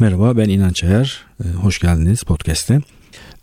Merhaba 0.00 0.36
ben 0.36 0.48
İnanç 0.48 0.84
Ayar. 0.84 1.26
Ee, 1.44 1.48
hoş 1.48 1.78
geldiniz 1.78 2.22
podcast'e. 2.22 2.80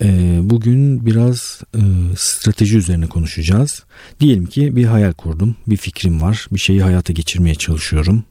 Ee, 0.02 0.40
bugün 0.44 1.06
biraz 1.06 1.62
e, 1.76 1.82
strateji 2.18 2.78
üzerine 2.78 3.08
konuşacağız. 3.08 3.84
Diyelim 4.20 4.46
ki 4.46 4.76
bir 4.76 4.86
hayal 4.86 5.14
kurdum, 5.14 5.56
bir 5.68 5.78
fikrim 5.78 6.22
var, 6.22 6.48
bir 6.52 6.60
şeyi 6.60 6.84
hayata 6.84 7.14
geçirmeye 7.14 7.56
çalışıyorum. 7.56 8.24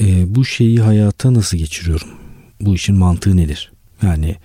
Ee, 0.00 0.34
bu 0.34 0.44
şeyi 0.44 0.80
hayata 0.80 1.34
nasıl 1.34 1.58
geçiriyorum? 1.58 2.08
Bu 2.60 2.74
işin 2.74 2.96
mantığı 2.96 3.36
nedir? 3.36 3.72
Yani 4.02 4.36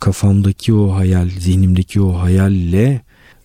kafamdaki 0.00 0.74
o 0.74 0.94
hayal, 0.94 1.30
zihnimdeki 1.30 2.00
o 2.00 2.18
hayalle 2.18 3.02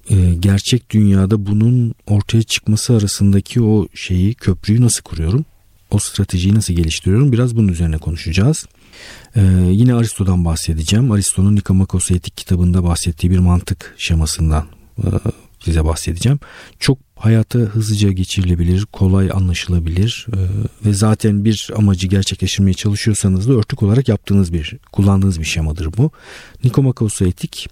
e, 0.10 0.34
gerçek 0.40 0.90
dünyada 0.90 1.46
bunun 1.46 1.94
ortaya 2.08 2.44
çıkması 2.44 2.94
arasındaki 2.94 3.62
o 3.62 3.88
şeyi, 3.94 4.34
köprüyü 4.34 4.82
nasıl 4.82 5.02
kuruyorum? 5.02 5.46
O 5.92 6.00
stratejiyi 6.00 6.56
nasıl 6.56 6.74
geliştiriyorum? 6.74 7.32
Biraz 7.32 7.56
bunun 7.56 7.68
üzerine 7.68 7.98
konuşacağız. 7.98 8.66
Ee, 9.36 9.42
yine 9.72 9.94
Aristo'dan 9.94 10.46
bahsedeceğim. 10.46 11.12
Aristo'nun 11.12 11.56
Nikomakos 11.56 12.12
Etik 12.12 12.38
kitabında 12.38 12.84
bahsettiği 12.84 13.32
bir 13.32 13.40
mantık 13.40 13.96
şemasından 13.98 14.66
e, 14.98 15.08
size 15.60 15.86
bahsedeceğim. 15.86 16.40
Çok 16.80 16.98
hayata 17.16 17.60
hızlıca 17.60 18.12
geçirilebilir, 18.12 18.86
kolay 18.86 19.32
anlaşılabilir 19.34 20.28
e, 20.34 20.40
ve 20.86 20.94
zaten 20.94 21.46
bir 21.46 21.70
amacı 21.78 22.08
gerçekleştirmeye 22.08 22.74
çalışıyorsanız 22.74 23.50
da 23.50 23.54
örtük 23.54 23.84
olarak 23.84 24.08
yaptığınız 24.08 24.54
bir, 24.54 24.78
kullandığınız 24.92 25.40
bir 25.40 25.46
şemadır 25.46 25.90
bu. 25.98 26.12
Nikomakos 26.64 27.22
Etik, 27.22 27.68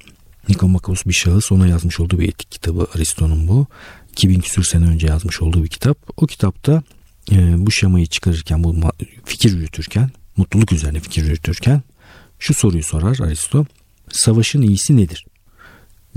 Nikomakos 0.49 1.05
bir 1.05 1.13
şahıs 1.13 1.51
ona 1.51 1.67
yazmış 1.67 1.99
olduğu 1.99 2.19
bir 2.19 2.29
etik 2.29 2.51
kitabı 2.51 2.87
Aristo'nun 2.95 3.47
bu. 3.47 3.67
2000 4.11 4.39
küsür 4.39 4.63
sene 4.63 4.85
önce 4.85 5.07
yazmış 5.07 5.41
olduğu 5.41 5.63
bir 5.63 5.69
kitap. 5.69 5.97
O 6.17 6.27
kitapta 6.27 6.83
e, 7.31 7.65
bu 7.65 7.71
şemayı 7.71 8.05
çıkarırken, 8.05 8.63
bu 8.63 8.75
fikir 9.25 9.57
yürütürken 9.57 10.09
mutluluk 10.37 10.71
üzerine 10.73 10.99
fikir 10.99 11.23
yürütürken 11.23 11.81
şu 12.39 12.53
soruyu 12.53 12.83
sorar 12.83 13.19
Aristo. 13.19 13.65
Savaşın 14.09 14.61
iyisi 14.61 14.97
nedir? 14.97 15.25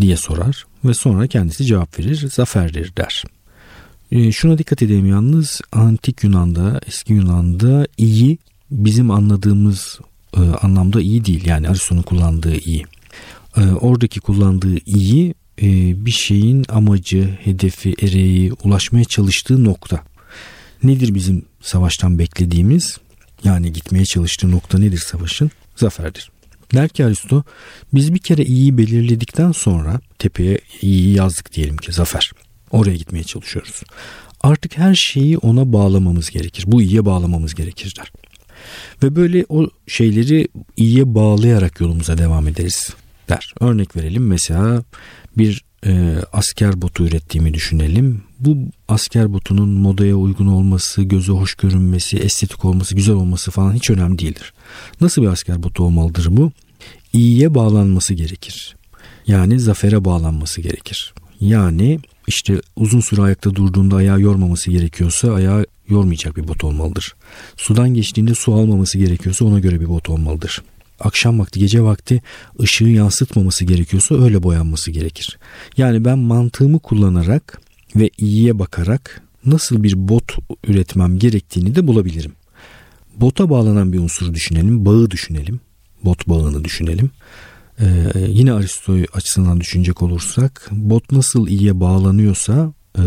diye 0.00 0.16
sorar 0.16 0.64
ve 0.84 0.94
sonra 0.94 1.26
kendisi 1.26 1.64
cevap 1.64 1.98
verir. 1.98 2.28
Zaferdir 2.32 2.96
der. 2.96 3.24
E, 4.12 4.32
şuna 4.32 4.58
dikkat 4.58 4.82
edelim 4.82 5.06
yalnız 5.06 5.60
antik 5.72 6.24
Yunan'da, 6.24 6.80
eski 6.86 7.12
Yunan'da 7.12 7.86
iyi 7.96 8.38
bizim 8.70 9.10
anladığımız 9.10 10.00
e, 10.36 10.40
anlamda 10.40 11.00
iyi 11.00 11.24
değil. 11.24 11.46
Yani 11.46 11.68
Aristo'nun 11.68 12.02
kullandığı 12.02 12.56
iyi. 12.56 12.84
E, 13.56 13.60
oradaki 13.60 14.20
kullandığı 14.20 14.78
iyi 14.86 15.34
e, 15.62 15.66
bir 16.06 16.10
şeyin 16.10 16.64
amacı, 16.68 17.38
hedefi, 17.44 17.94
ereği, 18.02 18.52
ulaşmaya 18.64 19.04
çalıştığı 19.04 19.64
nokta. 19.64 20.04
Nedir 20.82 21.14
bizim 21.14 21.44
savaştan 21.60 22.18
beklediğimiz? 22.18 22.98
Yani 23.44 23.72
gitmeye 23.72 24.04
çalıştığı 24.04 24.50
nokta 24.50 24.78
nedir 24.78 24.98
savaşın? 24.98 25.50
Zaferdir. 25.76 26.30
Der 26.74 26.88
ki 26.88 27.04
Aristo 27.04 27.42
biz 27.94 28.14
bir 28.14 28.18
kere 28.18 28.44
iyiyi 28.44 28.78
belirledikten 28.78 29.52
sonra 29.52 30.00
tepeye 30.18 30.58
iyiyi 30.82 31.16
yazdık 31.16 31.52
diyelim 31.52 31.76
ki 31.76 31.92
zafer. 31.92 32.30
Oraya 32.70 32.96
gitmeye 32.96 33.24
çalışıyoruz. 33.24 33.82
Artık 34.40 34.78
her 34.78 34.94
şeyi 34.94 35.38
ona 35.38 35.72
bağlamamız 35.72 36.30
gerekir. 36.30 36.64
Bu 36.66 36.82
iyiye 36.82 37.04
bağlamamız 37.04 37.54
gerekir 37.54 37.94
der. 37.98 38.12
Ve 39.02 39.16
böyle 39.16 39.44
o 39.48 39.70
şeyleri 39.86 40.48
iyiye 40.76 41.14
bağlayarak 41.14 41.80
yolumuza 41.80 42.18
devam 42.18 42.48
ederiz 42.48 42.90
der. 43.28 43.54
Örnek 43.60 43.96
verelim 43.96 44.26
mesela 44.26 44.82
bir 45.38 45.64
e, 45.86 46.16
asker 46.32 46.82
botu 46.82 47.04
ürettiğimi 47.04 47.54
düşünelim. 47.54 48.22
Bu 48.40 48.56
asker 48.88 49.32
botunun 49.32 49.68
modaya 49.68 50.16
uygun 50.16 50.46
olması, 50.46 51.02
göze 51.02 51.32
hoş 51.32 51.54
görünmesi, 51.54 52.18
estetik 52.18 52.64
olması, 52.64 52.94
güzel 52.94 53.14
olması 53.14 53.50
falan 53.50 53.72
hiç 53.72 53.90
önemli 53.90 54.18
değildir. 54.18 54.52
Nasıl 55.00 55.22
bir 55.22 55.26
asker 55.26 55.62
botu 55.62 55.84
olmalıdır 55.84 56.26
bu? 56.30 56.52
İyiye 57.12 57.54
bağlanması 57.54 58.14
gerekir. 58.14 58.76
Yani 59.26 59.60
zafere 59.60 60.04
bağlanması 60.04 60.60
gerekir. 60.60 61.14
Yani 61.40 62.00
işte 62.26 62.60
uzun 62.76 63.00
süre 63.00 63.22
ayakta 63.22 63.54
durduğunda 63.54 63.96
ayağı 63.96 64.20
yormaması 64.20 64.70
gerekiyorsa 64.70 65.32
ayağı 65.32 65.66
yormayacak 65.88 66.36
bir 66.36 66.48
bot 66.48 66.64
olmalıdır. 66.64 67.14
Sudan 67.56 67.94
geçtiğinde 67.94 68.34
su 68.34 68.54
almaması 68.54 68.98
gerekiyorsa 68.98 69.44
ona 69.44 69.58
göre 69.58 69.80
bir 69.80 69.88
bot 69.88 70.10
olmalıdır 70.10 70.62
akşam 71.00 71.38
vakti 71.38 71.60
gece 71.60 71.82
vakti 71.82 72.22
ışığı 72.60 72.84
yansıtmaması 72.84 73.64
gerekiyorsa 73.64 74.24
öyle 74.24 74.42
boyanması 74.42 74.90
gerekir. 74.90 75.38
Yani 75.76 76.04
ben 76.04 76.18
mantığımı 76.18 76.78
kullanarak 76.78 77.60
ve 77.96 78.10
iyiye 78.18 78.58
bakarak 78.58 79.22
nasıl 79.46 79.82
bir 79.82 80.08
bot 80.08 80.32
üretmem 80.66 81.18
gerektiğini 81.18 81.74
de 81.74 81.86
bulabilirim. 81.86 82.32
Bota 83.16 83.50
bağlanan 83.50 83.92
bir 83.92 83.98
unsur 83.98 84.34
düşünelim, 84.34 84.86
bağı 84.86 85.10
düşünelim. 85.10 85.60
Bot 86.04 86.28
bağını 86.28 86.64
düşünelim. 86.64 87.10
Ee, 87.80 88.12
yine 88.28 88.52
Aristo 88.52 88.96
açısından 89.12 89.60
düşünecek 89.60 90.02
olursak 90.02 90.68
bot 90.72 91.12
nasıl 91.12 91.48
iyiye 91.48 91.80
bağlanıyorsa 91.80 92.72
e, 92.98 93.02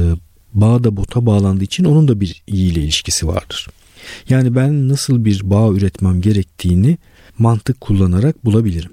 bağ 0.53 0.83
da 0.83 0.97
bota 0.97 1.25
bağlandığı 1.25 1.63
için 1.63 1.83
onun 1.83 2.07
da 2.07 2.19
bir 2.19 2.43
iyi 2.47 2.71
ile 2.71 2.81
ilişkisi 2.81 3.27
vardır. 3.27 3.67
Yani 4.29 4.55
ben 4.55 4.89
nasıl 4.89 5.25
bir 5.25 5.41
bağ 5.43 5.73
üretmem 5.73 6.21
gerektiğini 6.21 6.97
mantık 7.39 7.81
kullanarak 7.81 8.45
bulabilirim. 8.45 8.91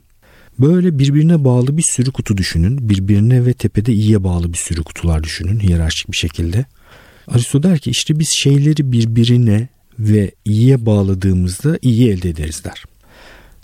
Böyle 0.59 0.99
birbirine 0.99 1.45
bağlı 1.45 1.77
bir 1.77 1.83
sürü 1.83 2.11
kutu 2.13 2.37
düşünün. 2.37 2.89
Birbirine 2.89 3.47
ve 3.47 3.53
tepede 3.53 3.93
iyiye 3.93 4.25
bağlı 4.25 4.53
bir 4.53 4.59
sürü 4.59 4.83
kutular 4.83 5.23
düşünün 5.23 5.61
hiyerarşik 5.61 6.13
bir 6.13 6.17
şekilde. 6.17 6.65
Aristo 7.29 7.63
der 7.63 7.79
ki 7.79 7.91
işte 7.91 8.19
biz 8.19 8.29
şeyleri 8.37 8.93
birbirine 8.93 9.69
ve 9.99 10.33
iyiye 10.45 10.87
bağladığımızda 10.87 11.79
iyi 11.83 12.09
elde 12.09 12.29
ederiz 12.29 12.65
der. 12.65 12.85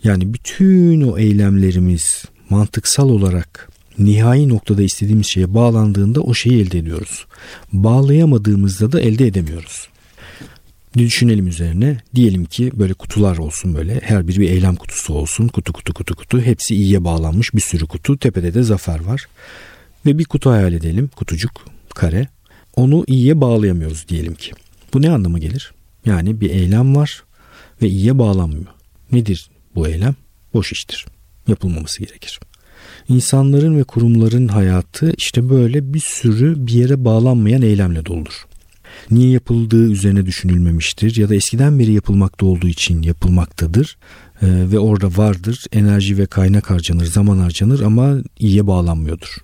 Yani 0.04 0.34
bütün 0.34 1.00
o 1.00 1.18
eylemlerimiz 1.18 2.24
mantıksal 2.50 3.08
olarak 3.08 3.68
nihai 3.98 4.48
noktada 4.48 4.82
istediğimiz 4.82 5.26
şeye 5.26 5.54
bağlandığında 5.54 6.20
o 6.20 6.34
şeyi 6.34 6.62
elde 6.62 6.78
ediyoruz. 6.78 7.26
Bağlayamadığımızda 7.72 8.92
da 8.92 9.00
elde 9.00 9.26
edemiyoruz 9.26 9.88
düşünelim 10.94 11.46
üzerine. 11.46 11.98
Diyelim 12.14 12.44
ki 12.44 12.70
böyle 12.74 12.94
kutular 12.94 13.36
olsun 13.36 13.74
böyle. 13.74 14.00
Her 14.02 14.28
biri 14.28 14.40
bir 14.40 14.50
eylem 14.50 14.76
kutusu 14.76 15.14
olsun. 15.14 15.48
Kutu 15.48 15.72
kutu 15.72 15.94
kutu 15.94 16.14
kutu. 16.14 16.40
Hepsi 16.40 16.74
iyiye 16.74 17.04
bağlanmış 17.04 17.54
bir 17.54 17.60
sürü 17.60 17.86
kutu. 17.86 18.18
Tepede 18.18 18.54
de 18.54 18.62
zafer 18.62 19.04
var. 19.04 19.26
Ve 20.06 20.18
bir 20.18 20.24
kutu 20.24 20.50
hayal 20.50 20.72
edelim. 20.72 21.10
Kutucuk, 21.16 21.64
kare. 21.94 22.28
Onu 22.76 23.04
iyiye 23.06 23.40
bağlayamıyoruz 23.40 24.08
diyelim 24.08 24.34
ki. 24.34 24.52
Bu 24.94 25.02
ne 25.02 25.10
anlama 25.10 25.38
gelir? 25.38 25.72
Yani 26.06 26.40
bir 26.40 26.50
eylem 26.50 26.96
var 26.96 27.24
ve 27.82 27.88
iyiye 27.88 28.18
bağlanmıyor. 28.18 28.66
Nedir 29.12 29.50
bu 29.74 29.88
eylem? 29.88 30.14
Boş 30.54 30.72
iştir. 30.72 31.06
Yapılmaması 31.48 32.00
gerekir. 32.00 32.40
İnsanların 33.08 33.78
ve 33.78 33.84
kurumların 33.84 34.48
hayatı 34.48 35.12
işte 35.16 35.50
böyle 35.50 35.94
bir 35.94 36.00
sürü 36.00 36.66
bir 36.66 36.72
yere 36.72 37.04
bağlanmayan 37.04 37.62
eylemle 37.62 38.06
doludur 38.06 38.47
niye 39.10 39.30
yapıldığı 39.30 39.90
üzerine 39.90 40.26
düşünülmemiştir 40.26 41.16
ya 41.16 41.28
da 41.28 41.34
eskiden 41.34 41.78
beri 41.78 41.92
yapılmakta 41.92 42.46
olduğu 42.46 42.68
için 42.68 43.02
yapılmaktadır 43.02 43.96
e, 44.42 44.46
ve 44.46 44.78
orada 44.78 45.16
vardır 45.16 45.64
enerji 45.72 46.18
ve 46.18 46.26
kaynak 46.26 46.70
harcanır 46.70 47.06
zaman 47.06 47.38
harcanır 47.38 47.80
ama 47.80 48.16
iyiye 48.38 48.66
bağlanmıyordur. 48.66 49.38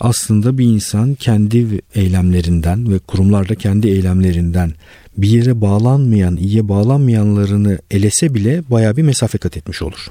Aslında 0.00 0.58
bir 0.58 0.64
insan 0.64 1.14
kendi 1.14 1.80
eylemlerinden 1.94 2.92
ve 2.92 2.98
kurumlarda 2.98 3.54
kendi 3.54 3.88
eylemlerinden 3.88 4.72
bir 5.18 5.28
yere 5.28 5.60
bağlanmayan, 5.60 6.36
iyiye 6.36 6.68
bağlanmayanlarını 6.68 7.78
elese 7.90 8.34
bile 8.34 8.62
baya 8.70 8.96
bir 8.96 9.02
mesafe 9.02 9.38
kat 9.38 9.56
etmiş 9.56 9.82
olur. 9.82 10.10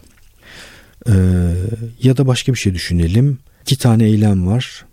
Ee, 1.07 1.13
ya 2.03 2.17
da 2.17 2.27
başka 2.27 2.53
bir 2.53 2.57
şey 2.57 2.73
düşünelim. 2.73 3.37
İki 3.61 3.77
tane 3.77 4.05
eylem 4.05 4.47
var. 4.47 4.85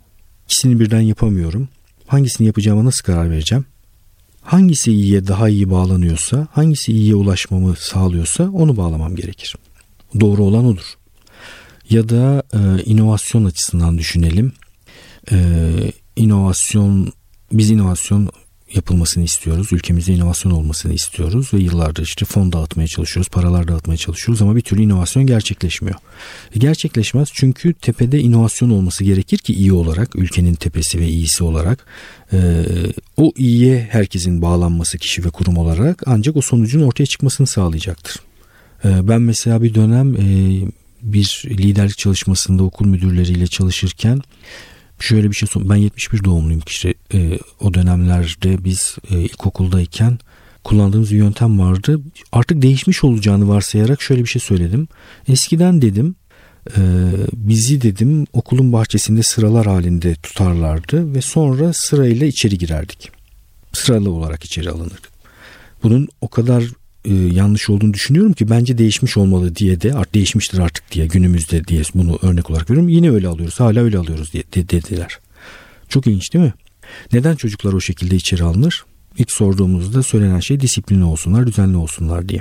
İkisini 0.44 0.80
birden 0.80 1.00
yapamıyorum. 1.00 1.68
Hangisini 2.06 2.46
yapacağıma 2.46 2.84
nasıl 2.84 3.04
karar 3.04 3.30
vereceğim? 3.30 3.64
Hangisi 4.50 4.92
iyiye 4.92 5.26
daha 5.26 5.48
iyi 5.48 5.70
bağlanıyorsa, 5.70 6.48
hangisi 6.52 6.92
iyiye 6.92 7.14
ulaşmamı 7.14 7.74
sağlıyorsa 7.76 8.50
onu 8.50 8.76
bağlamam 8.76 9.16
gerekir. 9.16 9.56
Doğru 10.20 10.44
olan 10.44 10.64
odur. 10.64 10.94
Ya 11.90 12.08
da 12.08 12.42
e, 12.54 12.82
inovasyon 12.82 13.44
açısından 13.44 13.98
düşünelim. 13.98 14.52
E, 15.32 15.36
inovasyon, 16.16 17.12
biz 17.52 17.70
inovasyon 17.70 18.28
yapılmasını 18.74 19.24
istiyoruz. 19.24 19.72
Ülkemizde 19.72 20.12
inovasyon 20.12 20.52
olmasını 20.52 20.92
istiyoruz 20.92 21.54
ve 21.54 21.58
yıllardır 21.58 22.02
işte 22.02 22.24
fon 22.24 22.52
dağıtmaya 22.52 22.88
çalışıyoruz, 22.88 23.30
paralar 23.30 23.68
dağıtmaya 23.68 23.96
çalışıyoruz 23.96 24.42
ama 24.42 24.56
bir 24.56 24.60
türlü 24.60 24.82
inovasyon 24.82 25.26
gerçekleşmiyor. 25.26 25.96
Gerçekleşmez 26.58 27.28
çünkü 27.32 27.74
tepede 27.74 28.20
inovasyon 28.20 28.70
olması 28.70 29.04
gerekir 29.04 29.38
ki 29.38 29.52
iyi 29.52 29.72
olarak, 29.72 30.16
ülkenin 30.16 30.54
tepesi 30.54 31.00
ve 31.00 31.08
iyisi 31.08 31.44
olarak 31.44 31.86
e, 32.32 32.64
o 33.16 33.32
iyiye 33.36 33.88
herkesin 33.90 34.42
bağlanması 34.42 34.98
kişi 34.98 35.24
ve 35.24 35.30
kurum 35.30 35.56
olarak 35.56 36.02
ancak 36.06 36.36
o 36.36 36.40
sonucun 36.40 36.82
ortaya 36.82 37.06
çıkmasını 37.06 37.46
sağlayacaktır. 37.46 38.16
E, 38.84 39.08
ben 39.08 39.22
mesela 39.22 39.62
bir 39.62 39.74
dönem 39.74 40.16
e, 40.16 40.60
bir 41.02 41.44
liderlik 41.48 41.98
çalışmasında 41.98 42.62
okul 42.62 42.86
müdürleriyle 42.86 43.46
çalışırken 43.46 44.20
şöyle 45.00 45.30
bir 45.30 45.36
şey 45.36 45.48
ben 45.56 45.76
71 45.76 46.24
doğumluyum 46.24 46.62
işte 46.66 46.94
e, 47.14 47.38
o 47.60 47.74
dönemlerde 47.74 48.64
biz 48.64 48.96
e, 49.10 49.20
ilkokuldayken 49.20 50.18
kullandığımız 50.64 51.10
bir 51.10 51.16
yöntem 51.16 51.60
vardı. 51.60 52.00
Artık 52.32 52.62
değişmiş 52.62 53.04
olacağını 53.04 53.48
varsayarak 53.48 54.02
şöyle 54.02 54.22
bir 54.22 54.28
şey 54.28 54.42
söyledim. 54.42 54.88
Eskiden 55.28 55.82
dedim 55.82 56.14
e, 56.76 56.80
bizi 57.32 57.82
dedim 57.82 58.26
okulun 58.32 58.72
bahçesinde 58.72 59.22
sıralar 59.22 59.66
halinde 59.66 60.14
tutarlardı 60.14 61.14
ve 61.14 61.20
sonra 61.20 61.72
sırayla 61.72 62.26
içeri 62.26 62.58
girerdik. 62.58 63.10
Sıralı 63.72 64.10
olarak 64.10 64.44
içeri 64.44 64.70
alınırdık. 64.70 65.10
Bunun 65.82 66.08
o 66.20 66.28
kadar 66.28 66.64
e, 67.04 67.14
yanlış 67.14 67.70
olduğunu 67.70 67.94
düşünüyorum 67.94 68.32
ki 68.32 68.50
bence 68.50 68.78
değişmiş 68.78 69.16
olmalı 69.16 69.56
diye 69.56 69.80
de 69.80 69.94
art 69.94 70.14
değişmiştir 70.14 70.58
artık 70.58 70.92
diye 70.92 71.06
günümüzde 71.06 71.64
diye 71.64 71.82
bunu 71.94 72.18
örnek 72.22 72.50
olarak 72.50 72.70
veriyorum. 72.70 72.88
Yine 72.88 73.10
öyle 73.10 73.28
alıyoruz 73.28 73.60
hala 73.60 73.80
öyle 73.80 73.98
alıyoruz 73.98 74.32
diye 74.32 74.42
de, 74.42 74.68
dediler. 74.68 75.18
Çok 75.88 76.06
ilginç 76.06 76.34
değil 76.34 76.44
mi? 76.44 76.52
Neden 77.12 77.36
çocuklar 77.36 77.72
o 77.72 77.80
şekilde 77.80 78.16
içeri 78.16 78.44
alınır? 78.44 78.84
İlk 79.18 79.32
sorduğumuzda 79.32 80.02
söylenen 80.02 80.40
şey 80.40 80.60
disiplinli 80.60 81.04
olsunlar, 81.04 81.46
düzenli 81.46 81.76
olsunlar 81.76 82.28
diye. 82.28 82.40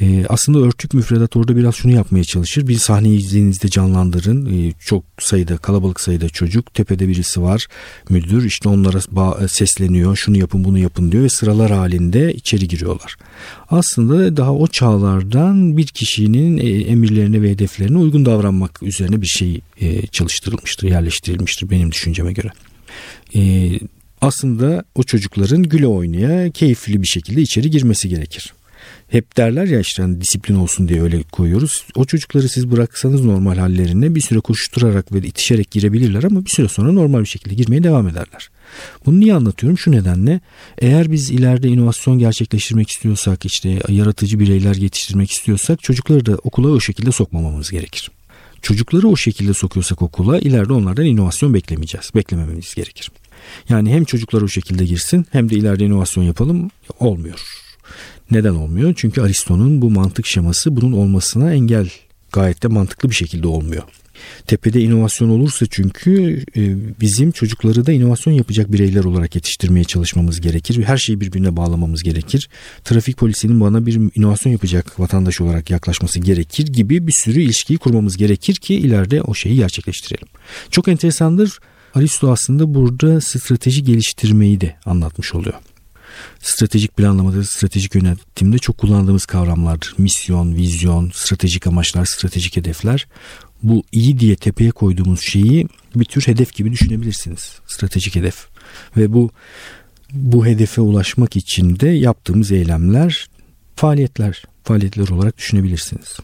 Ee, 0.00 0.26
aslında 0.28 0.58
örtük 0.58 0.94
müfredat 0.94 1.36
orada 1.36 1.56
biraz 1.56 1.74
şunu 1.74 1.92
yapmaya 1.92 2.24
çalışır. 2.24 2.68
Bir 2.68 2.76
sahneyi 2.76 3.18
izlediğinizde 3.18 3.68
canlandırın. 3.68 4.46
Ee, 4.46 4.72
çok 4.80 5.04
sayıda, 5.18 5.56
kalabalık 5.56 6.00
sayıda 6.00 6.28
çocuk. 6.28 6.74
Tepede 6.74 7.08
birisi 7.08 7.42
var, 7.42 7.66
müdür. 8.08 8.44
işte 8.44 8.68
onlara 8.68 8.98
e, 9.44 9.48
sesleniyor. 9.48 10.16
Şunu 10.16 10.36
yapın, 10.36 10.64
bunu 10.64 10.78
yapın 10.78 11.12
diyor 11.12 11.24
ve 11.24 11.28
sıralar 11.28 11.70
halinde 11.70 12.34
içeri 12.34 12.68
giriyorlar. 12.68 13.16
Aslında 13.70 14.36
daha 14.36 14.54
o 14.54 14.66
çağlardan 14.66 15.76
bir 15.76 15.86
kişinin 15.86 16.58
e, 16.58 16.82
emirlerine 16.82 17.42
ve 17.42 17.50
hedeflerine 17.50 17.98
uygun 17.98 18.26
davranmak 18.26 18.82
üzerine 18.82 19.22
bir 19.22 19.26
şey 19.26 19.60
e, 19.80 20.06
çalıştırılmıştır, 20.06 20.88
yerleştirilmiştir 20.88 21.70
benim 21.70 21.92
düşünceme 21.92 22.32
göre. 22.32 22.50
Ee, 23.34 23.70
aslında 24.24 24.84
o 24.94 25.02
çocukların 25.02 25.62
güle 25.62 25.86
oynaya 25.86 26.50
keyifli 26.50 27.02
bir 27.02 27.06
şekilde 27.06 27.42
içeri 27.42 27.70
girmesi 27.70 28.08
gerekir. 28.08 28.54
Hep 29.08 29.36
derler 29.36 29.64
ya 29.64 29.80
işte 29.80 30.02
hani 30.02 30.20
disiplin 30.20 30.54
olsun 30.54 30.88
diye 30.88 31.02
öyle 31.02 31.22
koyuyoruz. 31.22 31.84
O 31.94 32.04
çocukları 32.04 32.48
siz 32.48 32.70
bıraksanız 32.70 33.24
normal 33.24 33.56
hallerine 33.56 34.14
bir 34.14 34.20
süre 34.20 34.40
koşturarak 34.40 35.12
ve 35.12 35.18
itişerek 35.18 35.70
girebilirler 35.70 36.24
ama 36.24 36.44
bir 36.44 36.50
süre 36.50 36.68
sonra 36.68 36.92
normal 36.92 37.20
bir 37.20 37.26
şekilde 37.26 37.54
girmeye 37.54 37.82
devam 37.82 38.08
ederler. 38.08 38.50
Bunu 39.06 39.20
niye 39.20 39.34
anlatıyorum? 39.34 39.78
Şu 39.78 39.92
nedenle 39.92 40.40
eğer 40.78 41.12
biz 41.12 41.30
ileride 41.30 41.68
inovasyon 41.68 42.18
gerçekleştirmek 42.18 42.90
istiyorsak 42.90 43.44
işte 43.44 43.78
yaratıcı 43.88 44.40
bireyler 44.40 44.74
yetiştirmek 44.74 45.30
istiyorsak 45.30 45.82
çocukları 45.82 46.26
da 46.26 46.34
okula 46.34 46.68
o 46.68 46.80
şekilde 46.80 47.12
sokmamamız 47.12 47.70
gerekir. 47.70 48.10
Çocukları 48.62 49.08
o 49.08 49.16
şekilde 49.16 49.54
sokuyorsak 49.54 50.02
okula 50.02 50.38
ileride 50.38 50.72
onlardan 50.72 51.04
inovasyon 51.04 51.54
beklemeyeceğiz. 51.54 52.10
Beklemememiz 52.14 52.74
gerekir. 52.74 53.10
Yani 53.68 53.92
hem 53.92 54.04
çocuklar 54.04 54.42
o 54.42 54.48
şekilde 54.48 54.84
girsin 54.84 55.26
hem 55.30 55.50
de 55.50 55.56
ileride 55.56 55.84
inovasyon 55.84 56.24
yapalım 56.24 56.70
olmuyor. 57.00 57.40
Neden 58.30 58.54
olmuyor? 58.54 58.94
Çünkü 58.96 59.20
Aristo'nun 59.20 59.82
bu 59.82 59.90
mantık 59.90 60.26
şeması 60.26 60.76
bunun 60.76 60.92
olmasına 60.92 61.54
engel 61.54 61.88
gayet 62.32 62.62
de 62.62 62.68
mantıklı 62.68 63.10
bir 63.10 63.14
şekilde 63.14 63.46
olmuyor. 63.46 63.82
Tepede 64.46 64.80
inovasyon 64.80 65.28
olursa 65.28 65.66
çünkü 65.70 66.44
e, 66.56 66.76
bizim 67.00 67.30
çocukları 67.30 67.86
da 67.86 67.92
inovasyon 67.92 68.34
yapacak 68.34 68.72
bireyler 68.72 69.04
olarak 69.04 69.34
yetiştirmeye 69.34 69.84
çalışmamız 69.84 70.40
gerekir. 70.40 70.84
Her 70.84 70.96
şeyi 70.96 71.20
birbirine 71.20 71.56
bağlamamız 71.56 72.02
gerekir. 72.02 72.48
Trafik 72.84 73.16
polisinin 73.16 73.60
bana 73.60 73.86
bir 73.86 74.00
inovasyon 74.14 74.52
yapacak 74.52 75.00
vatandaş 75.00 75.40
olarak 75.40 75.70
yaklaşması 75.70 76.20
gerekir 76.20 76.66
gibi 76.66 77.06
bir 77.06 77.12
sürü 77.12 77.40
ilişkiyi 77.40 77.78
kurmamız 77.78 78.16
gerekir 78.16 78.54
ki 78.54 78.74
ileride 78.74 79.22
o 79.22 79.34
şeyi 79.34 79.56
gerçekleştirelim. 79.56 80.28
Çok 80.70 80.88
enteresandır. 80.88 81.58
Aristo 81.94 82.32
aslında 82.32 82.74
burada 82.74 83.20
strateji 83.20 83.84
geliştirmeyi 83.84 84.60
de 84.60 84.76
anlatmış 84.84 85.34
oluyor. 85.34 85.54
Stratejik 86.38 86.96
planlamada, 86.96 87.44
stratejik 87.44 87.94
yönetimde 87.94 88.58
çok 88.58 88.78
kullandığımız 88.78 89.26
kavramlardır. 89.26 89.94
Misyon, 89.98 90.54
vizyon, 90.54 91.10
stratejik 91.14 91.66
amaçlar, 91.66 92.04
stratejik 92.04 92.56
hedefler. 92.56 93.06
Bu 93.62 93.84
iyi 93.92 94.18
diye 94.18 94.36
tepeye 94.36 94.70
koyduğumuz 94.70 95.20
şeyi 95.20 95.66
bir 95.96 96.04
tür 96.04 96.22
hedef 96.22 96.54
gibi 96.54 96.72
düşünebilirsiniz. 96.72 97.58
Stratejik 97.66 98.14
hedef. 98.14 98.46
Ve 98.96 99.12
bu 99.12 99.30
bu 100.12 100.46
hedefe 100.46 100.80
ulaşmak 100.80 101.36
için 101.36 101.80
de 101.80 101.88
yaptığımız 101.88 102.52
eylemler, 102.52 103.28
faaliyetler, 103.76 104.42
faaliyetler 104.64 105.08
olarak 105.08 105.38
düşünebilirsiniz. 105.38 106.16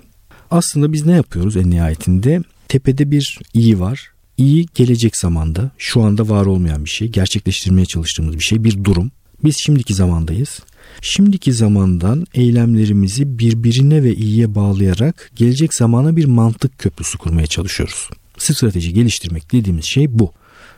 Aslında 0.50 0.92
biz 0.92 1.06
ne 1.06 1.12
yapıyoruz 1.12 1.56
en 1.56 1.70
nihayetinde? 1.70 2.42
Tepede 2.68 3.10
bir 3.10 3.38
iyi 3.54 3.80
var 3.80 4.09
iyi 4.40 4.66
gelecek 4.74 5.16
zamanda 5.16 5.70
şu 5.78 6.02
anda 6.02 6.28
var 6.28 6.46
olmayan 6.46 6.84
bir 6.84 6.90
şey, 6.90 7.08
gerçekleştirmeye 7.08 7.86
çalıştığımız 7.86 8.38
bir 8.38 8.44
şey, 8.44 8.64
bir 8.64 8.84
durum. 8.84 9.10
Biz 9.44 9.56
şimdiki 9.56 9.94
zamandayız. 9.94 10.60
Şimdiki 11.00 11.52
zamandan 11.52 12.26
eylemlerimizi 12.34 13.38
birbirine 13.38 14.02
ve 14.02 14.14
iyiye 14.14 14.54
bağlayarak 14.54 15.30
gelecek 15.34 15.74
zamana 15.74 16.16
bir 16.16 16.24
mantık 16.24 16.78
köprüsü 16.78 17.18
kurmaya 17.18 17.46
çalışıyoruz. 17.46 18.10
Strateji 18.38 18.92
geliştirmek 18.92 19.52
dediğimiz 19.52 19.84
şey 19.84 20.18
bu 20.18 20.32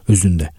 özünde. 0.09 0.51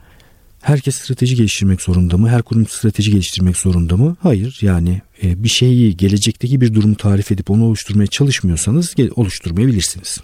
Herkes 0.61 0.95
strateji 0.95 1.35
geliştirmek 1.35 1.81
zorunda 1.81 2.17
mı? 2.17 2.29
Her 2.29 2.41
kurum 2.41 2.67
strateji 2.67 3.11
geliştirmek 3.11 3.57
zorunda 3.57 3.97
mı? 3.97 4.15
Hayır. 4.19 4.57
Yani 4.61 5.01
e, 5.23 5.43
bir 5.43 5.49
şeyi 5.49 5.97
gelecekteki 5.97 6.61
bir 6.61 6.73
durumu 6.73 6.95
tarif 6.95 7.31
edip 7.31 7.51
onu 7.51 7.65
oluşturmaya 7.65 8.07
çalışmıyorsanız 8.07 8.95
oluşturmayabilirsiniz. 9.15 10.17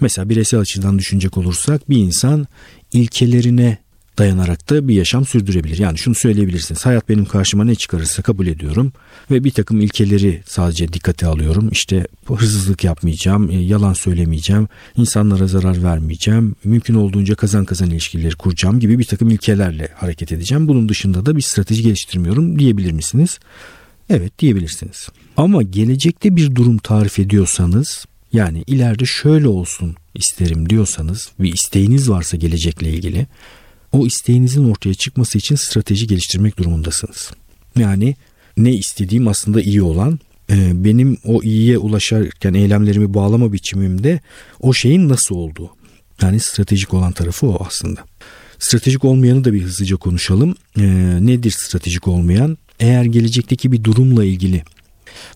Mesela 0.00 0.28
bireysel 0.28 0.60
açıdan 0.60 0.98
düşünecek 0.98 1.38
olursak 1.38 1.90
bir 1.90 1.96
insan 1.96 2.46
ilkelerine 2.92 3.78
dayanarak 4.18 4.70
da 4.70 4.88
bir 4.88 4.94
yaşam 4.94 5.26
sürdürebilir. 5.26 5.78
Yani 5.78 5.98
şunu 5.98 6.14
söyleyebilirsiniz. 6.14 6.86
Hayat 6.86 7.08
benim 7.08 7.24
karşıma 7.24 7.64
ne 7.64 7.74
çıkarırsa 7.74 8.22
kabul 8.22 8.46
ediyorum 8.46 8.92
ve 9.30 9.44
bir 9.44 9.50
takım 9.50 9.80
ilkeleri 9.80 10.42
sadece 10.46 10.92
dikkate 10.92 11.26
alıyorum. 11.26 11.68
İşte 11.72 12.06
hırsızlık 12.26 12.84
yapmayacağım, 12.84 13.50
e, 13.50 13.54
yalan 13.54 13.92
söylemeyeceğim, 13.92 14.68
insanlara 14.96 15.46
zarar 15.46 15.82
vermeyeceğim, 15.82 16.56
mümkün 16.64 16.94
olduğunca 16.94 17.34
kazan 17.34 17.64
kazan 17.64 17.90
ilişkileri 17.90 18.34
kuracağım 18.34 18.80
gibi 18.80 18.98
bir 18.98 19.04
takım 19.04 19.30
ilkelerle 19.30 19.88
hareket 19.94 20.32
edeceğim. 20.32 20.68
Bunun 20.68 20.88
dışında 20.88 21.26
da 21.26 21.36
bir 21.36 21.42
strateji 21.42 21.82
geliştirmiyorum 21.82 22.58
diyebilir 22.58 22.92
misiniz? 22.92 23.38
Evet 24.10 24.38
diyebilirsiniz. 24.38 25.08
Ama 25.36 25.62
gelecekte 25.62 26.36
bir 26.36 26.54
durum 26.54 26.78
tarif 26.78 27.18
ediyorsanız 27.18 28.06
yani 28.34 28.64
ileride 28.66 29.04
şöyle 29.06 29.48
olsun 29.48 29.96
isterim 30.14 30.70
diyorsanız 30.70 31.30
ve 31.40 31.48
isteğiniz 31.48 32.10
varsa 32.10 32.36
gelecekle 32.36 32.92
ilgili 32.92 33.26
o 33.92 34.06
isteğinizin 34.06 34.70
ortaya 34.70 34.94
çıkması 34.94 35.38
için 35.38 35.54
strateji 35.54 36.06
geliştirmek 36.06 36.58
durumundasınız. 36.58 37.30
Yani 37.78 38.16
ne 38.56 38.72
istediğim 38.72 39.28
aslında 39.28 39.60
iyi 39.60 39.82
olan 39.82 40.18
e, 40.50 40.84
benim 40.84 41.16
o 41.24 41.42
iyiye 41.42 41.78
ulaşarken 41.78 42.54
eylemlerimi 42.54 43.14
bağlama 43.14 43.52
biçimimde 43.52 44.20
o 44.60 44.72
şeyin 44.72 45.08
nasıl 45.08 45.34
olduğu. 45.34 45.70
Yani 46.22 46.40
stratejik 46.40 46.94
olan 46.94 47.12
tarafı 47.12 47.46
o 47.46 47.66
aslında. 47.66 48.00
Stratejik 48.58 49.04
olmayanı 49.04 49.44
da 49.44 49.52
bir 49.52 49.62
hızlıca 49.62 49.96
konuşalım. 49.96 50.54
E, 50.78 50.82
nedir 51.20 51.50
stratejik 51.50 52.08
olmayan? 52.08 52.58
Eğer 52.80 53.04
gelecekteki 53.04 53.72
bir 53.72 53.84
durumla 53.84 54.24
ilgili 54.24 54.62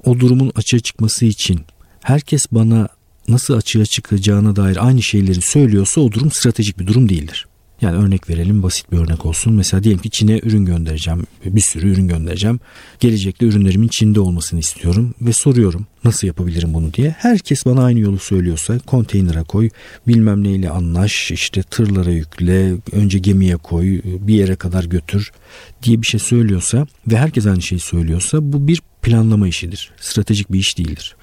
o 0.04 0.20
durumun 0.20 0.52
açığa 0.54 0.80
çıkması 0.80 1.24
için 1.24 1.60
herkes 2.02 2.46
bana 2.52 2.88
nasıl 3.28 3.54
açığa 3.54 3.86
çıkacağına 3.86 4.56
dair 4.56 4.86
aynı 4.86 5.02
şeyleri 5.02 5.40
söylüyorsa 5.40 6.00
o 6.00 6.12
durum 6.12 6.30
stratejik 6.30 6.78
bir 6.78 6.86
durum 6.86 7.08
değildir. 7.08 7.46
Yani 7.80 7.96
örnek 7.96 8.30
verelim 8.30 8.62
basit 8.62 8.92
bir 8.92 8.98
örnek 8.98 9.26
olsun. 9.26 9.52
Mesela 9.52 9.84
diyelim 9.84 10.02
ki 10.02 10.10
Çin'e 10.10 10.38
ürün 10.38 10.64
göndereceğim. 10.64 11.26
Bir 11.44 11.60
sürü 11.60 11.90
ürün 11.90 12.08
göndereceğim. 12.08 12.60
Gelecekte 13.00 13.46
ürünlerimin 13.46 13.88
Çin'de 13.88 14.20
olmasını 14.20 14.60
istiyorum. 14.60 15.14
Ve 15.20 15.32
soruyorum 15.32 15.86
nasıl 16.04 16.26
yapabilirim 16.26 16.74
bunu 16.74 16.94
diye. 16.94 17.10
Herkes 17.18 17.66
bana 17.66 17.84
aynı 17.84 17.98
yolu 17.98 18.18
söylüyorsa 18.18 18.78
konteynere 18.78 19.42
koy. 19.42 19.70
Bilmem 20.06 20.44
neyle 20.44 20.70
anlaş. 20.70 21.30
işte 21.30 21.62
tırlara 21.62 22.10
yükle. 22.10 22.74
Önce 22.92 23.18
gemiye 23.18 23.56
koy. 23.56 24.00
Bir 24.04 24.34
yere 24.34 24.56
kadar 24.56 24.84
götür 24.84 25.30
diye 25.82 26.02
bir 26.02 26.06
şey 26.06 26.20
söylüyorsa 26.20 26.86
ve 27.06 27.18
herkes 27.18 27.46
aynı 27.46 27.62
şeyi 27.62 27.80
söylüyorsa 27.80 28.38
bu 28.52 28.68
bir 28.68 28.82
planlama 29.02 29.48
işidir. 29.48 29.90
Stratejik 30.00 30.52
bir 30.52 30.58
iş 30.58 30.78
değildir 30.78 31.16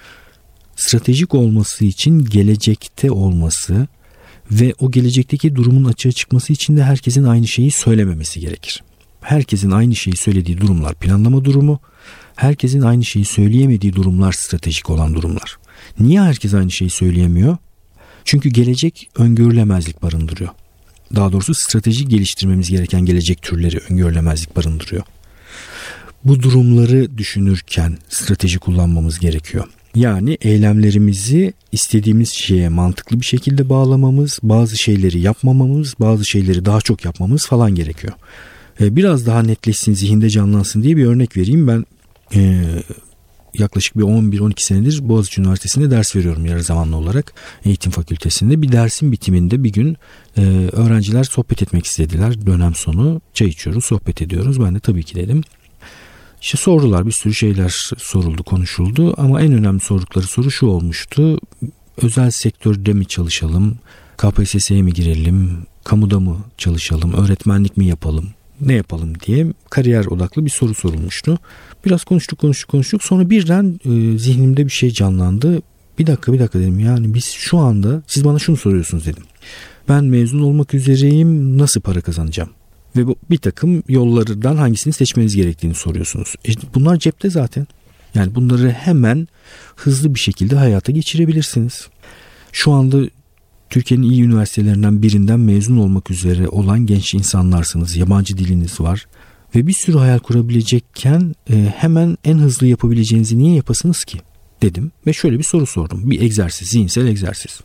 stratejik 0.75 1.35
olması 1.35 1.85
için 1.85 2.25
gelecekte 2.25 3.11
olması 3.11 3.87
ve 4.51 4.73
o 4.79 4.91
gelecekteki 4.91 5.55
durumun 5.55 5.85
açığa 5.85 6.11
çıkması 6.11 6.53
için 6.53 6.77
de 6.77 6.83
herkesin 6.83 7.23
aynı 7.23 7.47
şeyi 7.47 7.71
söylememesi 7.71 8.39
gerekir. 8.39 8.83
Herkesin 9.21 9.71
aynı 9.71 9.95
şeyi 9.95 10.15
söylediği 10.15 10.57
durumlar 10.61 10.95
planlama 10.95 11.45
durumu, 11.45 11.79
herkesin 12.35 12.81
aynı 12.81 13.05
şeyi 13.05 13.25
söyleyemediği 13.25 13.93
durumlar 13.93 14.31
stratejik 14.31 14.89
olan 14.89 15.13
durumlar. 15.13 15.57
Niye 15.99 16.21
herkes 16.21 16.53
aynı 16.53 16.71
şeyi 16.71 16.89
söyleyemiyor? 16.89 17.57
Çünkü 18.25 18.49
gelecek 18.49 19.09
öngörülemezlik 19.15 20.01
barındırıyor. 20.03 20.49
Daha 21.15 21.31
doğrusu 21.31 21.53
strateji 21.53 22.07
geliştirmemiz 22.07 22.69
gereken 22.69 23.01
gelecek 23.05 23.41
türleri 23.41 23.77
öngörülemezlik 23.89 24.55
barındırıyor. 24.55 25.03
Bu 26.25 26.43
durumları 26.43 27.17
düşünürken 27.17 27.97
strateji 28.09 28.59
kullanmamız 28.59 29.19
gerekiyor. 29.19 29.65
Yani 29.95 30.37
eylemlerimizi 30.41 31.53
istediğimiz 31.71 32.33
şeye 32.33 32.69
mantıklı 32.69 33.19
bir 33.21 33.25
şekilde 33.25 33.69
bağlamamız, 33.69 34.39
bazı 34.43 34.77
şeyleri 34.77 35.19
yapmamamız, 35.19 35.95
bazı 35.99 36.25
şeyleri 36.25 36.65
daha 36.65 36.81
çok 36.81 37.05
yapmamız 37.05 37.45
falan 37.47 37.75
gerekiyor. 37.75 38.13
Biraz 38.79 39.25
daha 39.25 39.41
netleşsin, 39.41 39.93
zihinde 39.93 40.29
canlansın 40.29 40.83
diye 40.83 40.97
bir 40.97 41.05
örnek 41.05 41.37
vereyim. 41.37 41.67
Ben 41.67 41.85
e, 42.35 42.65
yaklaşık 43.53 43.97
bir 43.97 44.03
11-12 44.03 44.53
senedir 44.57 45.09
Boğaziçi 45.09 45.41
Üniversitesi'nde 45.41 45.91
ders 45.91 46.15
veriyorum 46.15 46.45
yarı 46.45 46.63
zamanlı 46.63 46.95
olarak 46.97 47.33
eğitim 47.65 47.91
fakültesinde. 47.91 48.61
Bir 48.61 48.71
dersin 48.71 49.11
bitiminde 49.11 49.63
bir 49.63 49.71
gün 49.71 49.97
e, 50.37 50.41
öğrenciler 50.71 51.23
sohbet 51.23 51.61
etmek 51.61 51.85
istediler 51.85 52.45
dönem 52.45 52.75
sonu. 52.75 53.21
Çay 53.33 53.47
içiyoruz, 53.47 53.85
sohbet 53.85 54.21
ediyoruz. 54.21 54.61
Ben 54.61 54.75
de 54.75 54.79
tabii 54.79 55.03
ki 55.03 55.15
dedim. 55.15 55.41
İşte 56.41 56.57
sordular 56.57 57.05
bir 57.05 57.11
sürü 57.11 57.33
şeyler 57.33 57.91
soruldu 57.97 58.43
konuşuldu 58.43 59.13
ama 59.17 59.41
en 59.41 59.53
önemli 59.53 59.79
sordukları 59.79 60.25
soru 60.25 60.51
şu 60.51 60.67
olmuştu. 60.67 61.39
Özel 62.01 62.31
sektörde 62.31 62.93
mi 62.93 63.05
çalışalım, 63.05 63.77
KPSS'ye 64.17 64.81
mi 64.81 64.93
girelim, 64.93 65.65
kamuda 65.83 66.19
mı 66.19 66.37
çalışalım, 66.57 67.13
öğretmenlik 67.13 67.77
mi 67.77 67.85
yapalım, 67.85 68.29
ne 68.61 68.73
yapalım 68.73 69.13
diye 69.19 69.47
kariyer 69.69 70.05
odaklı 70.05 70.45
bir 70.45 70.49
soru 70.49 70.73
sorulmuştu. 70.73 71.39
Biraz 71.85 72.03
konuştuk 72.03 72.39
konuştuk 72.39 72.69
konuştuk 72.69 73.03
sonra 73.03 73.29
birden 73.29 73.79
e, 73.85 74.17
zihnimde 74.17 74.65
bir 74.65 74.71
şey 74.71 74.91
canlandı. 74.91 75.61
Bir 75.99 76.07
dakika 76.07 76.33
bir 76.33 76.39
dakika 76.39 76.59
dedim 76.59 76.79
yani 76.79 77.13
biz 77.13 77.25
şu 77.25 77.57
anda 77.57 78.03
siz 78.07 78.25
bana 78.25 78.39
şunu 78.39 78.57
soruyorsunuz 78.57 79.05
dedim. 79.05 79.23
Ben 79.89 80.03
mezun 80.03 80.39
olmak 80.39 80.73
üzereyim 80.73 81.57
nasıl 81.57 81.81
para 81.81 82.01
kazanacağım? 82.01 82.49
Ve 82.95 83.07
bu 83.07 83.15
bir 83.29 83.37
takım 83.37 83.83
yollardan 83.87 84.55
hangisini 84.55 84.93
seçmeniz 84.93 85.35
gerektiğini 85.35 85.75
soruyorsunuz. 85.75 86.35
E 86.47 86.51
bunlar 86.75 86.97
cepte 86.97 87.29
zaten. 87.29 87.67
Yani 88.15 88.35
bunları 88.35 88.71
hemen 88.71 89.27
hızlı 89.75 90.15
bir 90.15 90.19
şekilde 90.19 90.55
hayata 90.55 90.91
geçirebilirsiniz. 90.91 91.87
Şu 92.51 92.71
anda 92.71 92.97
Türkiye'nin 93.69 94.09
iyi 94.09 94.23
üniversitelerinden 94.23 95.01
birinden 95.01 95.39
mezun 95.39 95.77
olmak 95.77 96.11
üzere 96.11 96.47
olan 96.47 96.85
genç 96.85 97.13
insanlarsınız. 97.13 97.95
Yabancı 97.95 98.37
diliniz 98.37 98.79
var. 98.79 99.05
Ve 99.55 99.67
bir 99.67 99.73
sürü 99.73 99.97
hayal 99.97 100.19
kurabilecekken 100.19 101.35
e, 101.49 101.73
hemen 101.77 102.17
en 102.23 102.37
hızlı 102.37 102.67
yapabileceğinizi 102.67 103.37
niye 103.37 103.55
yapasınız 103.55 104.05
ki? 104.05 104.17
Dedim 104.61 104.91
ve 105.07 105.13
şöyle 105.13 105.39
bir 105.39 105.43
soru 105.43 105.65
sordum. 105.65 106.11
Bir 106.11 106.21
egzersiz, 106.21 106.67
zihinsel 106.67 107.07
egzersiz. 107.07 107.61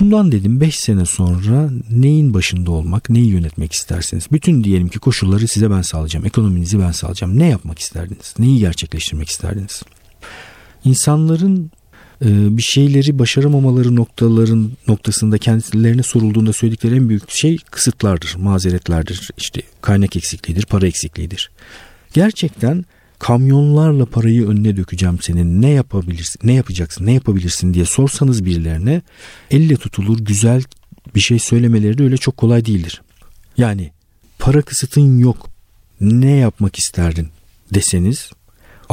Bundan 0.00 0.32
dedim 0.32 0.60
5 0.60 0.80
sene 0.80 1.04
sonra 1.04 1.70
neyin 1.90 2.34
başında 2.34 2.70
olmak, 2.70 3.10
neyi 3.10 3.26
yönetmek 3.26 3.72
istersiniz? 3.72 4.26
Bütün 4.32 4.64
diyelim 4.64 4.88
ki 4.88 4.98
koşulları 4.98 5.48
size 5.48 5.70
ben 5.70 5.82
sağlayacağım, 5.82 6.26
ekonominizi 6.26 6.80
ben 6.80 6.92
sağlayacağım. 6.92 7.38
Ne 7.38 7.48
yapmak 7.48 7.78
isterdiniz? 7.78 8.34
Neyi 8.38 8.58
gerçekleştirmek 8.58 9.28
isterdiniz? 9.28 9.82
İnsanların 10.84 11.70
e, 12.24 12.56
bir 12.56 12.62
şeyleri 12.62 13.18
başaramamaları 13.18 13.96
noktaların 13.96 14.72
noktasında 14.88 15.38
kendilerine 15.38 16.02
sorulduğunda 16.02 16.52
söyledikleri 16.52 16.96
en 16.96 17.08
büyük 17.08 17.30
şey 17.30 17.58
kısıtlardır, 17.70 18.34
mazeretlerdir. 18.38 19.30
İşte 19.38 19.62
kaynak 19.80 20.16
eksikliğidir, 20.16 20.66
para 20.66 20.86
eksikliğidir. 20.86 21.50
Gerçekten 22.12 22.84
kamyonlarla 23.18 24.06
parayı 24.06 24.48
önüne 24.48 24.76
dökeceğim 24.76 25.18
senin. 25.20 25.62
Ne 25.62 25.70
yapabilirsin 25.70 26.40
ne 26.44 26.52
yapacaksın 26.52 27.06
ne 27.06 27.12
yapabilirsin 27.12 27.74
diye 27.74 27.84
sorsanız 27.84 28.44
birilerine 28.44 29.02
elle 29.50 29.76
tutulur 29.76 30.18
güzel 30.18 30.62
bir 31.14 31.20
şey 31.20 31.38
söylemeleri 31.38 31.98
de 31.98 32.02
öyle 32.02 32.16
çok 32.16 32.36
kolay 32.36 32.64
değildir. 32.64 33.02
Yani 33.58 33.90
para 34.38 34.62
kısıtın 34.62 35.18
yok. 35.18 35.50
Ne 36.00 36.30
yapmak 36.30 36.78
isterdin? 36.78 37.28
deseniz 37.74 38.30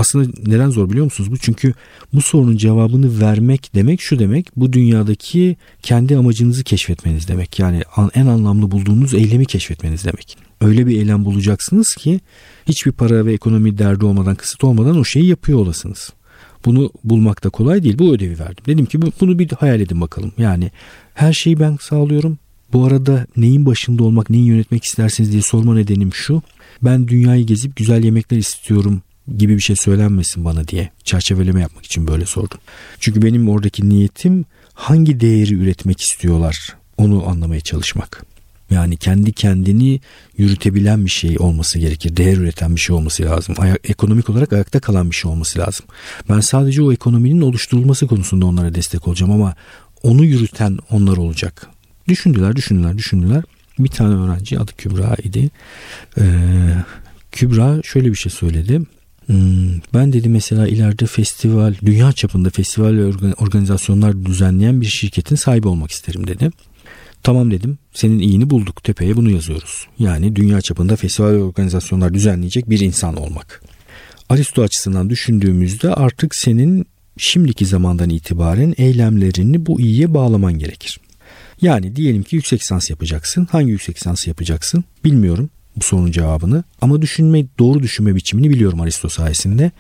aslında 0.02 0.32
neden 0.46 0.70
zor 0.70 0.90
biliyor 0.90 1.06
musunuz 1.06 1.32
bu? 1.32 1.38
Çünkü 1.38 1.74
bu 2.14 2.22
sorunun 2.22 2.58
cevabını 2.58 3.22
vermek 3.22 3.76
demek 3.76 4.02
şu 4.02 4.20
demek 4.20 4.48
bu 4.56 4.74
dünyadaki 4.74 5.56
kendi 5.82 6.18
amacınızı 6.18 6.64
keşfetmeniz 6.64 7.28
demek. 7.28 7.60
Yani 7.60 7.82
en 8.16 8.26
anlamlı 8.26 8.72
bulduğunuz 8.72 9.14
eylemi 9.14 9.46
keşfetmeniz 9.46 10.06
demek. 10.06 10.38
Öyle 10.62 10.88
bir 10.88 10.98
eylem 10.98 11.26
bulacaksınız 11.26 11.96
ki 11.96 12.20
hiçbir 12.68 12.92
para 12.92 13.26
ve 13.26 13.34
ekonomi 13.34 13.78
derdi 13.78 14.06
olmadan 14.06 14.36
kısıt 14.36 14.64
olmadan 14.64 15.00
o 15.00 15.04
şeyi 15.04 15.26
yapıyor 15.26 15.60
olasınız. 15.60 16.10
Bunu 16.66 16.92
bulmak 17.04 17.44
da 17.44 17.50
kolay 17.50 17.84
değil. 17.84 18.00
Bu 18.00 18.14
ödevi 18.14 18.40
verdim. 18.40 18.64
Dedim 18.68 18.86
ki 18.86 19.02
bunu 19.22 19.40
bir 19.40 19.50
hayal 19.50 19.80
edin 19.80 20.02
bakalım. 20.02 20.32
Yani 20.38 20.72
her 21.14 21.34
şeyi 21.34 21.60
ben 21.60 21.78
sağlıyorum. 21.82 22.38
Bu 22.74 22.86
arada 22.86 23.26
neyin 23.38 23.66
başında 23.66 24.04
olmak, 24.04 24.30
neyi 24.30 24.46
yönetmek 24.46 24.84
istersiniz 24.84 25.32
diye 25.32 25.42
sorma 25.42 25.76
nedenim 25.76 26.14
şu. 26.14 26.42
Ben 26.82 27.08
dünyayı 27.08 27.46
gezip 27.46 27.76
güzel 27.76 28.04
yemekler 28.04 28.38
istiyorum 28.38 29.02
gibi 29.38 29.56
bir 29.56 29.62
şey 29.62 29.76
söylenmesin 29.76 30.46
bana 30.46 30.68
diye 30.68 30.90
çerçeveleme 31.04 31.62
yapmak 31.62 31.86
için 31.86 32.08
böyle 32.08 32.26
sordum. 32.26 32.60
Çünkü 33.00 33.22
benim 33.22 33.50
oradaki 33.50 33.90
niyetim 33.90 34.46
hangi 34.74 35.20
değeri 35.20 35.54
üretmek 35.54 36.02
istiyorlar 36.02 36.76
onu 36.98 37.30
anlamaya 37.30 37.62
çalışmak. 37.62 38.26
Yani 38.72 38.98
kendi 38.98 39.34
kendini 39.34 40.00
yürütebilen 40.38 41.06
bir 41.06 41.10
şey 41.10 41.36
olması 41.40 41.80
gerekir. 41.80 42.18
Değer 42.18 42.38
üreten 42.38 42.76
bir 42.76 42.80
şey 42.80 42.96
olması 42.96 43.24
lazım. 43.24 43.56
Ayak, 43.58 43.90
ekonomik 43.90 44.30
olarak 44.30 44.54
ayakta 44.54 44.80
kalan 44.80 45.10
bir 45.10 45.16
şey 45.16 45.32
olması 45.32 45.60
lazım. 45.60 45.86
Ben 46.30 46.40
sadece 46.40 46.82
o 46.82 46.94
ekonominin 46.94 47.42
oluşturulması 47.42 48.08
konusunda 48.08 48.46
onlara 48.46 48.76
destek 48.76 49.08
olacağım 49.08 49.32
ama 49.32 49.56
onu 50.04 50.26
yürüten 50.26 50.78
onlar 50.90 51.18
olacak. 51.18 51.68
Düşündüler, 52.08 52.56
düşündüler, 52.56 52.98
düşündüler. 52.98 53.44
Bir 53.80 53.90
tane 53.90 54.16
öğrenci 54.16 54.60
adı 54.60 54.72
Kübra 54.78 55.16
idi. 55.24 55.50
Ee, 56.18 56.24
Kübra 57.32 57.82
şöyle 57.84 58.10
bir 58.10 58.16
şey 58.16 58.32
söyledi. 58.32 58.82
Hmm, 59.26 59.80
ben 59.94 60.14
dedi 60.14 60.30
mesela 60.30 60.68
ileride 60.68 61.06
festival, 61.06 61.76
dünya 61.86 62.12
çapında 62.12 62.50
festival 62.50 63.14
organizasyonlar 63.38 64.26
düzenleyen 64.26 64.82
bir 64.82 64.86
şirketin 64.86 65.36
sahibi 65.36 65.68
olmak 65.68 65.92
isterim 65.92 66.28
dedi. 66.28 66.50
Tamam 67.24 67.52
dedim. 67.52 67.78
Senin 67.94 68.20
iyini 68.20 68.50
bulduk. 68.50 68.84
Tepeye 68.84 69.18
bunu 69.18 69.32
yazıyoruz. 69.32 69.88
Yani 70.00 70.36
dünya 70.36 70.62
çapında 70.62 70.96
festival 70.96 71.34
organizasyonlar 71.34 72.14
düzenleyecek 72.14 72.70
bir 72.70 72.80
insan 72.80 73.16
olmak. 73.16 73.64
Aristo 74.30 74.62
açısından 74.62 75.10
düşündüğümüzde 75.10 75.94
artık 75.94 76.36
senin 76.36 76.86
şimdiki 77.18 77.66
zamandan 77.66 78.10
itibaren 78.10 78.74
eylemlerini 78.78 79.66
bu 79.66 79.82
iyiye 79.82 80.14
bağlaman 80.14 80.60
gerekir. 80.60 81.00
Yani 81.62 81.96
diyelim 81.96 82.24
ki 82.24 82.36
yüksek 82.36 82.62
lisans 82.62 82.90
yapacaksın. 82.90 83.48
Hangi 83.52 83.72
yüksek 83.72 83.98
lisans 83.98 84.28
yapacaksın? 84.28 84.84
Bilmiyorum 85.04 85.50
bu 85.76 85.84
sorunun 85.84 86.12
cevabını 86.12 86.64
ama 86.82 87.02
düşünme 87.02 87.46
doğru 87.60 87.84
düşünme 87.84 88.16
biçimini 88.16 88.50
biliyorum 88.50 88.82
Aristo 88.82 89.10
sayesinde. 89.10 89.72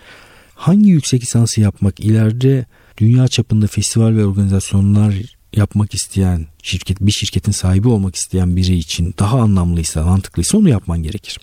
Hangi 0.55 0.89
yüksek 0.89 1.21
lisansı 1.21 1.61
yapmak 1.61 1.99
ileride 1.99 2.65
dünya 2.97 3.27
çapında 3.27 3.67
festival 3.67 4.15
ve 4.15 4.25
organizasyonlar 4.25 5.15
yapmak 5.55 5.93
isteyen 5.93 6.47
şirket 6.63 7.01
bir 7.01 7.11
şirketin 7.11 7.51
sahibi 7.51 7.87
olmak 7.87 8.15
isteyen 8.15 8.55
biri 8.55 8.75
için 8.75 9.15
daha 9.19 9.39
anlamlıysa 9.41 10.05
mantıklıysa 10.05 10.57
onu 10.57 10.69
yapman 10.69 11.03
gerekir. 11.03 11.39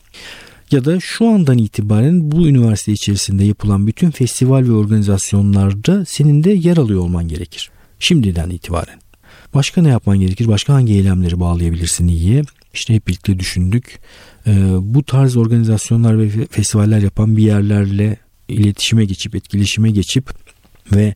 Ya 0.71 0.85
da 0.85 1.01
şu 1.01 1.29
andan 1.29 1.59
itibaren 1.59 2.31
bu 2.31 2.49
üniversite 2.49 2.93
içerisinde 2.93 3.45
yapılan 3.45 3.87
bütün 3.87 4.11
festival 4.11 4.63
ve 4.63 4.73
organizasyonlarda 4.73 6.05
senin 6.05 6.45
de 6.45 6.51
yer 6.51 6.77
alıyor 6.77 7.01
olman 7.01 7.29
gerekir. 7.29 7.71
Şimdiden 7.99 8.51
itibaren. 8.51 9.08
Başka 9.55 9.83
ne 9.83 9.89
yapman 9.89 10.21
gerekir? 10.21 10.49
Başka 10.49 10.75
hangi 10.75 10.93
eylemleri 10.93 11.41
bağlayabilirsin 11.41 12.09
iyiye? 12.09 12.43
İşte 12.75 12.95
hep 12.95 13.07
birlikte 13.07 13.39
düşündük. 13.39 13.99
Ee, 14.47 14.53
bu 14.81 15.03
tarz 15.03 15.37
organizasyonlar 15.37 16.19
ve 16.19 16.47
festivaller 16.51 16.99
yapan 16.99 17.37
bir 17.37 17.43
yerlerle 17.43 18.17
iletişime 18.49 19.05
geçip, 19.05 19.35
etkileşime 19.35 19.91
geçip 19.91 20.31
ve 20.93 21.15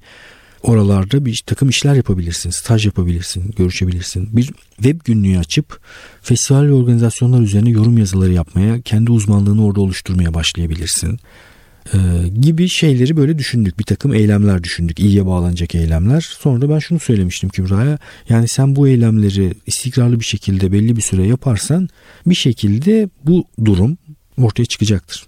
oralarda 0.63 1.25
bir 1.25 1.43
takım 1.47 1.69
işler 1.69 1.95
yapabilirsin, 1.95 2.51
staj 2.51 2.87
yapabilirsin, 2.87 3.55
görüşebilirsin. 3.59 4.37
Bir 4.37 4.51
web 4.77 5.01
günlüğü 5.05 5.39
açıp 5.39 5.81
festival 6.23 6.63
ve 6.63 6.73
organizasyonlar 6.73 7.41
üzerine 7.41 7.71
yorum 7.71 7.99
yazıları 7.99 8.33
yapmaya, 8.33 8.81
kendi 8.81 9.13
uzmanlığını 9.13 9.65
orada 9.65 9.81
oluşturmaya 9.81 10.35
başlayabilirsin. 10.35 11.19
Ee, 11.95 12.29
gibi 12.41 12.69
şeyleri 12.69 13.17
böyle 13.17 13.39
düşündük. 13.39 13.79
Bir 13.79 13.85
takım 13.85 14.15
eylemler 14.15 14.63
düşündük. 14.63 15.01
İyiye 15.01 15.27
bağlanacak 15.27 15.75
eylemler. 15.75 16.21
Sonra 16.41 16.69
ben 16.69 16.79
şunu 16.79 17.01
söylemiştim 17.01 17.51
Kübra'ya. 17.51 17.99
Yani 18.29 18.49
sen 18.49 18.77
bu 18.77 18.89
eylemleri 18.89 19.55
istikrarlı 19.67 20.21
bir 20.21 20.25
şekilde 20.25 20.73
belli 20.73 20.97
bir 20.97 21.03
süre 21.03 21.27
yaparsan 21.27 21.89
bir 22.27 22.35
şekilde 22.35 23.09
bu 23.25 23.45
durum 23.65 23.99
ortaya 24.39 24.65
çıkacaktır. 24.65 25.27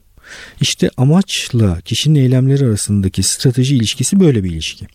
İşte 0.60 0.90
amaçla 0.96 1.80
kişinin 1.80 2.20
eylemleri 2.20 2.64
arasındaki 2.64 3.22
strateji 3.22 3.76
ilişkisi 3.76 4.20
böyle 4.20 4.44
bir 4.44 4.50
ilişki. 4.50 4.86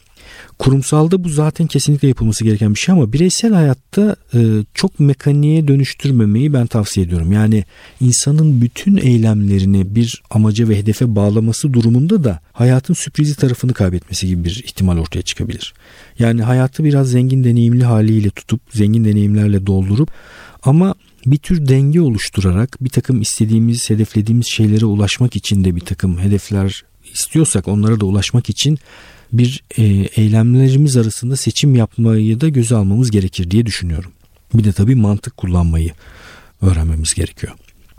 Kurumsalda 0.59 1.23
bu 1.23 1.29
zaten 1.29 1.67
kesinlikle 1.67 2.07
yapılması 2.07 2.43
gereken 2.43 2.73
bir 2.73 2.79
şey 2.79 2.93
ama 2.93 3.13
bireysel 3.13 3.53
hayatta 3.53 4.15
e, 4.33 4.39
çok 4.73 4.99
mekaniğe 4.99 5.67
dönüştürmemeyi 5.67 6.53
ben 6.53 6.67
tavsiye 6.67 7.05
ediyorum. 7.05 7.31
Yani 7.31 7.63
insanın 8.01 8.61
bütün 8.61 8.97
eylemlerini 8.97 9.95
bir 9.95 10.21
amaca 10.29 10.69
ve 10.69 10.77
hedefe 10.77 11.15
bağlaması 11.15 11.73
durumunda 11.73 12.23
da 12.23 12.39
hayatın 12.53 12.93
sürprizi 12.93 13.35
tarafını 13.35 13.73
kaybetmesi 13.73 14.27
gibi 14.27 14.43
bir 14.43 14.63
ihtimal 14.65 14.97
ortaya 14.97 15.21
çıkabilir. 15.21 15.73
Yani 16.19 16.43
hayatı 16.43 16.83
biraz 16.83 17.09
zengin 17.09 17.43
deneyimli 17.43 17.83
haliyle 17.83 18.29
tutup 18.29 18.61
zengin 18.73 19.05
deneyimlerle 19.05 19.67
doldurup 19.67 20.11
ama 20.63 20.95
bir 21.25 21.37
tür 21.37 21.67
denge 21.67 22.01
oluşturarak 22.01 22.77
bir 22.81 22.89
takım 22.89 23.21
istediğimiz, 23.21 23.89
hedeflediğimiz 23.89 24.47
şeylere 24.47 24.85
ulaşmak 24.85 25.35
için 25.35 25.63
de 25.63 25.75
bir 25.75 25.81
takım 25.81 26.19
hedefler 26.19 26.83
istiyorsak 27.13 27.67
onlara 27.67 27.99
da 27.99 28.05
ulaşmak 28.05 28.49
için 28.49 28.77
bir 29.33 29.63
e, 29.77 29.83
eylemlerimiz 30.15 30.97
arasında 30.97 31.35
seçim 31.37 31.75
yapmayı 31.75 32.41
da 32.41 32.49
göze 32.49 32.75
almamız 32.75 33.11
gerekir 33.11 33.51
diye 33.51 33.65
düşünüyorum. 33.65 34.11
Bir 34.53 34.63
de 34.63 34.71
tabii 34.71 34.95
mantık 34.95 35.37
kullanmayı 35.37 35.91
öğrenmemiz 36.61 37.13
gerekiyor. 37.13 37.53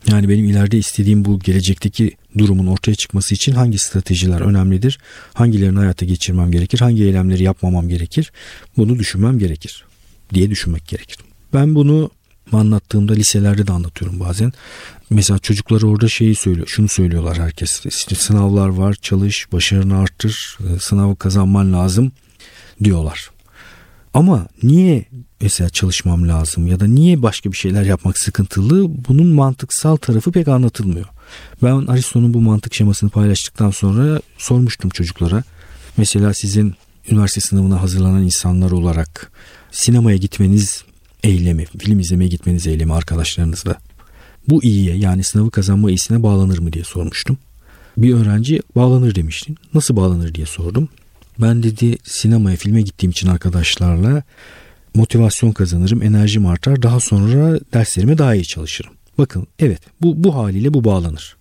Yani 0.08 0.28
benim 0.28 0.44
ileride 0.44 0.78
istediğim 0.78 1.24
bu 1.24 1.38
gelecekteki 1.38 2.16
durumun 2.38 2.66
ortaya 2.66 2.94
çıkması 2.94 3.34
için 3.34 3.52
hangi 3.52 3.78
stratejiler 3.78 4.40
önemlidir? 4.40 4.98
Hangilerini 5.34 5.78
hayata 5.78 6.06
geçirmem 6.06 6.52
gerekir? 6.52 6.78
Hangi 6.78 7.04
eylemleri 7.04 7.42
yapmamam 7.42 7.88
gerekir? 7.88 8.32
Bunu 8.76 8.98
düşünmem 8.98 9.38
gerekir 9.38 9.84
diye 10.34 10.50
düşünmek 10.50 10.88
gerekir. 10.88 11.16
Ben 11.54 11.74
bunu 11.74 12.10
anlattığımda 12.52 13.12
liselerde 13.12 13.66
de 13.66 13.72
anlatıyorum 13.72 14.20
bazen. 14.20 14.52
Mesela 15.10 15.38
çocuklar 15.38 15.82
orada 15.82 16.08
şeyi 16.08 16.34
söylüyor. 16.34 16.66
Şunu 16.66 16.88
söylüyorlar 16.88 17.38
herkes. 17.38 17.86
İşte 17.86 18.14
sınavlar 18.14 18.68
var, 18.68 18.94
çalış, 18.94 19.52
başarını 19.52 19.98
arttır, 19.98 20.58
sınavı 20.80 21.16
kazanman 21.16 21.72
lazım 21.72 22.12
diyorlar. 22.84 23.30
Ama 24.14 24.46
niye 24.62 25.04
mesela 25.40 25.70
çalışmam 25.70 26.28
lazım 26.28 26.66
ya 26.66 26.80
da 26.80 26.86
niye 26.86 27.22
başka 27.22 27.52
bir 27.52 27.56
şeyler 27.56 27.84
yapmak 27.84 28.18
sıkıntılı 28.18 29.04
bunun 29.08 29.26
mantıksal 29.26 29.96
tarafı 29.96 30.32
pek 30.32 30.48
anlatılmıyor. 30.48 31.06
Ben 31.62 31.86
Aristo'nun 31.86 32.34
bu 32.34 32.40
mantık 32.40 32.74
şemasını 32.74 33.10
paylaştıktan 33.10 33.70
sonra 33.70 34.20
sormuştum 34.38 34.90
çocuklara. 34.90 35.42
Mesela 35.96 36.34
sizin 36.34 36.74
üniversite 37.10 37.40
sınavına 37.40 37.82
hazırlanan 37.82 38.22
insanlar 38.22 38.70
olarak 38.70 39.32
sinemaya 39.70 40.16
gitmeniz 40.16 40.84
eylemi, 41.22 41.64
film 41.78 42.00
izlemeye 42.00 42.28
gitmeniz 42.28 42.66
eylemi 42.66 42.94
arkadaşlarınızla 42.94 43.76
bu 44.48 44.64
iyiye 44.64 44.96
yani 44.96 45.24
sınavı 45.24 45.50
kazanma 45.50 45.90
iyisine 45.90 46.22
bağlanır 46.22 46.58
mı 46.58 46.72
diye 46.72 46.84
sormuştum. 46.84 47.38
Bir 47.96 48.14
öğrenci 48.14 48.60
bağlanır 48.76 49.14
demişti. 49.14 49.54
Nasıl 49.74 49.96
bağlanır 49.96 50.34
diye 50.34 50.46
sordum. 50.46 50.88
Ben 51.38 51.62
dedi 51.62 51.98
sinemaya 52.04 52.56
filme 52.56 52.82
gittiğim 52.82 53.10
için 53.10 53.28
arkadaşlarla 53.28 54.22
motivasyon 54.94 55.52
kazanırım, 55.52 56.02
enerjim 56.02 56.46
artar. 56.46 56.82
Daha 56.82 57.00
sonra 57.00 57.60
derslerime 57.72 58.18
daha 58.18 58.34
iyi 58.34 58.44
çalışırım. 58.44 58.92
Bakın 59.18 59.46
evet 59.58 59.80
bu, 60.02 60.24
bu 60.24 60.34
haliyle 60.34 60.74
bu 60.74 60.84
bağlanır. 60.84 61.36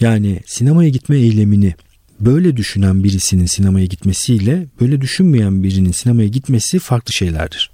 Yani 0.00 0.40
sinemaya 0.46 0.88
gitme 0.88 1.16
eylemini 1.16 1.74
böyle 2.20 2.56
düşünen 2.56 3.04
birisinin 3.04 3.46
sinemaya 3.46 3.86
gitmesiyle 3.86 4.66
böyle 4.80 5.00
düşünmeyen 5.00 5.62
birinin 5.62 5.92
sinemaya 5.92 6.28
gitmesi 6.28 6.78
farklı 6.78 7.12
şeylerdir. 7.12 7.70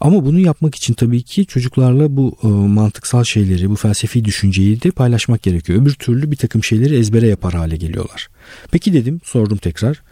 Ama 0.00 0.24
bunu 0.24 0.40
yapmak 0.40 0.74
için 0.74 0.94
tabii 0.94 1.22
ki 1.22 1.46
çocuklarla 1.46 2.16
bu 2.16 2.36
e, 2.42 2.46
mantıksal 2.46 3.24
şeyleri, 3.24 3.70
bu 3.70 3.76
felsefi 3.76 4.24
düşünceyi 4.24 4.82
de 4.82 4.90
paylaşmak 4.90 5.42
gerekiyor. 5.42 5.82
Öbür 5.82 5.94
türlü 5.94 6.30
bir 6.30 6.36
takım 6.36 6.64
şeyleri 6.64 6.96
ezbere 6.96 7.28
yapar 7.28 7.54
hale 7.54 7.76
geliyorlar. 7.76 8.28
Peki 8.70 8.92
dedim, 8.92 9.20
sordum 9.24 9.58
tekrar 9.58 10.02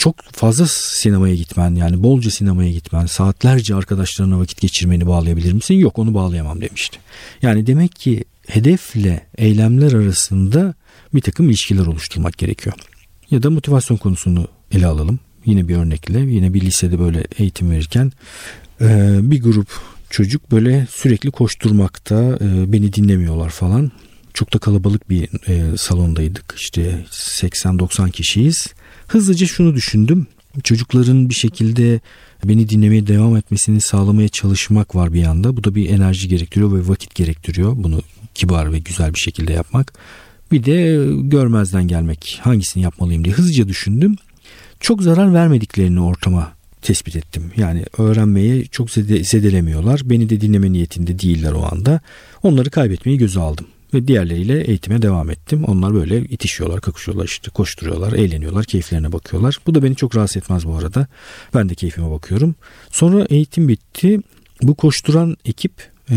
çok 0.00 0.16
fazla 0.32 0.66
sinemaya 0.68 1.34
gitmen 1.34 1.74
yani 1.74 2.02
bolca 2.02 2.30
sinemaya 2.30 2.72
gitmen 2.72 3.06
saatlerce 3.06 3.74
arkadaşlarına 3.74 4.38
vakit 4.38 4.60
geçirmeni 4.60 5.06
bağlayabilir 5.06 5.52
misin? 5.52 5.74
Yok 5.74 5.98
onu 5.98 6.14
bağlayamam 6.14 6.60
demişti. 6.60 6.98
Yani 7.42 7.66
demek 7.66 7.96
ki 7.96 8.24
hedefle 8.46 9.26
eylemler 9.38 9.92
arasında 9.92 10.74
bir 11.14 11.20
takım 11.20 11.48
ilişkiler 11.48 11.86
oluşturmak 11.86 12.38
gerekiyor. 12.38 12.76
Ya 13.30 13.42
da 13.42 13.50
motivasyon 13.50 13.96
konusunu 13.96 14.48
ele 14.72 14.86
alalım. 14.86 15.20
Yine 15.44 15.68
bir 15.68 15.76
örnekle 15.76 16.20
yine 16.20 16.54
bir 16.54 16.60
lisede 16.60 16.98
böyle 16.98 17.24
eğitim 17.38 17.70
verirken 17.70 18.12
bir 19.30 19.42
grup 19.42 19.68
çocuk 20.10 20.52
böyle 20.52 20.86
sürekli 20.90 21.30
koşturmakta 21.30 22.38
beni 22.72 22.92
dinlemiyorlar 22.92 23.50
falan. 23.50 23.92
Çok 24.34 24.54
da 24.54 24.58
kalabalık 24.58 25.10
bir 25.10 25.28
salondaydık 25.76 26.54
işte 26.56 27.04
80-90 27.10 28.10
kişiyiz 28.10 28.66
Hızlıca 29.10 29.46
şunu 29.46 29.74
düşündüm. 29.74 30.26
Çocukların 30.64 31.28
bir 31.28 31.34
şekilde 31.34 32.00
beni 32.44 32.68
dinlemeye 32.68 33.06
devam 33.06 33.36
etmesini 33.36 33.80
sağlamaya 33.80 34.28
çalışmak 34.28 34.94
var 34.94 35.12
bir 35.12 35.20
yanda. 35.20 35.56
Bu 35.56 35.64
da 35.64 35.74
bir 35.74 35.90
enerji 35.90 36.28
gerektiriyor 36.28 36.72
ve 36.72 36.88
vakit 36.88 37.14
gerektiriyor. 37.14 37.72
Bunu 37.76 38.02
kibar 38.34 38.72
ve 38.72 38.78
güzel 38.78 39.14
bir 39.14 39.18
şekilde 39.18 39.52
yapmak. 39.52 39.92
Bir 40.52 40.64
de 40.64 41.06
görmezden 41.20 41.88
gelmek. 41.88 42.40
Hangisini 42.42 42.82
yapmalıyım 42.82 43.24
diye 43.24 43.34
hızlıca 43.34 43.68
düşündüm. 43.68 44.16
Çok 44.80 45.02
zarar 45.02 45.34
vermediklerini 45.34 46.00
ortama 46.00 46.52
tespit 46.82 47.16
ettim. 47.16 47.52
Yani 47.56 47.84
öğrenmeye 47.98 48.64
çok 48.64 48.90
zedelemiyorlar. 48.90 50.00
Beni 50.04 50.30
de 50.30 50.40
dinleme 50.40 50.72
niyetinde 50.72 51.18
değiller 51.18 51.52
o 51.52 51.68
anda. 51.72 52.00
Onları 52.42 52.70
kaybetmeyi 52.70 53.18
göze 53.18 53.40
aldım 53.40 53.66
ve 53.94 54.08
diğerleriyle 54.08 54.60
eğitime 54.60 55.02
devam 55.02 55.30
ettim. 55.30 55.64
Onlar 55.64 55.94
böyle 55.94 56.20
itişiyorlar, 56.20 56.80
kakışıyorlar 56.80 57.24
işte 57.24 57.50
koşturuyorlar, 57.50 58.12
eğleniyorlar, 58.12 58.64
keyiflerine 58.64 59.12
bakıyorlar. 59.12 59.58
Bu 59.66 59.74
da 59.74 59.82
beni 59.82 59.96
çok 59.96 60.16
rahatsız 60.16 60.36
etmez 60.36 60.66
bu 60.66 60.74
arada. 60.74 61.06
Ben 61.54 61.68
de 61.68 61.74
keyfime 61.74 62.10
bakıyorum. 62.10 62.54
Sonra 62.90 63.26
eğitim 63.30 63.68
bitti. 63.68 64.20
Bu 64.62 64.74
koşturan 64.74 65.36
ekip 65.44 65.72
e, 66.10 66.16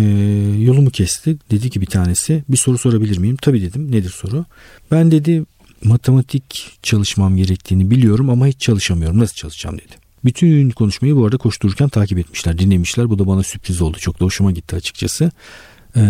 yolumu 0.59 0.89
kesti. 0.89 1.37
Dedi 1.51 1.69
ki 1.69 1.81
bir 1.81 1.85
tanesi 1.85 2.43
bir 2.49 2.57
soru 2.57 2.77
sorabilir 2.77 3.17
miyim? 3.17 3.37
Tabii 3.41 3.61
dedim. 3.61 3.91
Nedir 3.91 4.09
soru? 4.09 4.45
Ben 4.91 5.11
dedi 5.11 5.43
matematik 5.83 6.71
çalışmam 6.83 7.37
gerektiğini 7.37 7.91
biliyorum 7.91 8.29
ama 8.29 8.47
hiç 8.47 8.59
çalışamıyorum. 8.59 9.19
Nasıl 9.19 9.35
çalışacağım 9.35 9.77
dedi. 9.77 10.02
Bütün 10.25 10.69
konuşmayı 10.69 11.15
bu 11.15 11.25
arada 11.25 11.37
koştururken 11.37 11.89
takip 11.89 12.19
etmişler, 12.19 12.57
dinlemişler. 12.57 13.09
Bu 13.09 13.19
da 13.19 13.27
bana 13.27 13.43
sürpriz 13.43 13.81
oldu. 13.81 13.97
Çok 13.99 14.19
da 14.19 14.25
hoşuma 14.25 14.51
gitti 14.51 14.75
açıkçası. 14.75 15.31
Ee, 15.95 16.01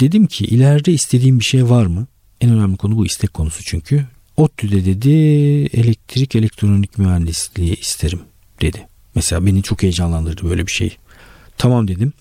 dedim 0.00 0.26
ki 0.26 0.44
ileride 0.44 0.92
istediğim 0.92 1.38
bir 1.38 1.44
şey 1.44 1.70
var 1.70 1.86
mı? 1.86 2.06
En 2.40 2.50
önemli 2.50 2.76
konu 2.76 2.96
bu 2.96 3.06
istek 3.06 3.34
konusu 3.34 3.64
çünkü. 3.64 4.06
ODTÜ'de 4.36 4.84
dedi 4.84 5.10
elektrik 5.72 6.36
elektronik 6.36 6.98
mühendisliği 6.98 7.76
isterim 7.80 8.20
dedi. 8.60 8.86
Mesela 9.14 9.46
beni 9.46 9.62
çok 9.62 9.82
heyecanlandırdı 9.82 10.50
böyle 10.50 10.66
bir 10.66 10.72
şey. 10.72 10.96
Tamam 11.58 11.88
dedim. 11.88 12.12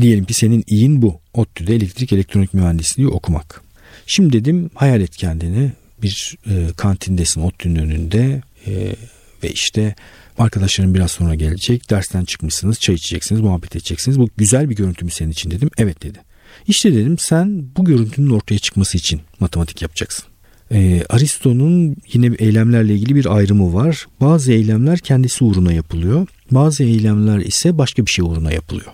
Diyelim 0.00 0.24
ki 0.24 0.34
senin 0.34 0.64
iyin 0.66 1.02
bu. 1.02 1.20
ODTÜ'de 1.34 1.74
elektrik 1.74 2.12
elektronik 2.12 2.54
mühendisliği 2.54 3.08
okumak. 3.08 3.62
Şimdi 4.06 4.32
dedim 4.32 4.70
hayal 4.74 5.00
et 5.00 5.16
kendini. 5.16 5.72
Bir 6.02 6.36
e, 6.46 6.68
kantindesin 6.76 7.40
ODTÜ'nün 7.40 7.76
önünde 7.76 8.42
e, 8.66 8.94
ve 9.42 9.50
işte 9.50 9.94
arkadaşların 10.38 10.94
biraz 10.94 11.10
sonra 11.10 11.34
gelecek. 11.34 11.90
Dersten 11.90 12.24
çıkmışsınız, 12.24 12.80
çay 12.80 12.94
içeceksiniz, 12.94 13.40
muhabbet 13.40 13.76
edeceksiniz. 13.76 14.18
Bu 14.18 14.28
güzel 14.36 14.70
bir 14.70 14.76
görüntü 14.76 15.04
mü 15.04 15.10
senin 15.10 15.30
için 15.30 15.50
dedim. 15.50 15.70
Evet 15.78 16.02
dedi. 16.02 16.18
İşte 16.66 16.94
dedim 16.94 17.16
sen 17.18 17.64
bu 17.76 17.84
görüntünün 17.84 18.30
ortaya 18.30 18.58
çıkması 18.58 18.98
için 18.98 19.20
matematik 19.40 19.82
yapacaksın. 19.82 20.24
Ee, 20.72 21.02
Aristo'nun 21.08 21.96
yine 22.12 22.34
eylemlerle 22.38 22.94
ilgili 22.94 23.14
bir 23.14 23.36
ayrımı 23.36 23.74
var. 23.74 24.06
Bazı 24.20 24.52
eylemler 24.52 24.98
kendisi 24.98 25.44
uğruna 25.44 25.72
yapılıyor. 25.72 26.26
Bazı 26.50 26.84
eylemler 26.84 27.38
ise 27.38 27.78
başka 27.78 28.06
bir 28.06 28.10
şey 28.10 28.24
uğruna 28.24 28.52
yapılıyor. 28.52 28.92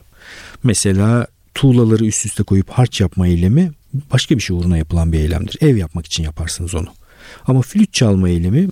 Mesela 0.62 1.26
tuğlaları 1.54 2.06
üst 2.06 2.26
üste 2.26 2.42
koyup 2.42 2.70
harç 2.70 3.00
yapma 3.00 3.26
eylemi 3.28 3.72
başka 4.12 4.36
bir 4.36 4.40
şey 4.40 4.56
uğruna 4.56 4.78
yapılan 4.78 5.12
bir 5.12 5.18
eylemdir. 5.18 5.58
Ev 5.60 5.76
yapmak 5.76 6.06
için 6.06 6.22
yaparsınız 6.22 6.74
onu. 6.74 6.88
Ama 7.46 7.62
flüt 7.62 7.92
çalma 7.92 8.28
eylemi 8.28 8.68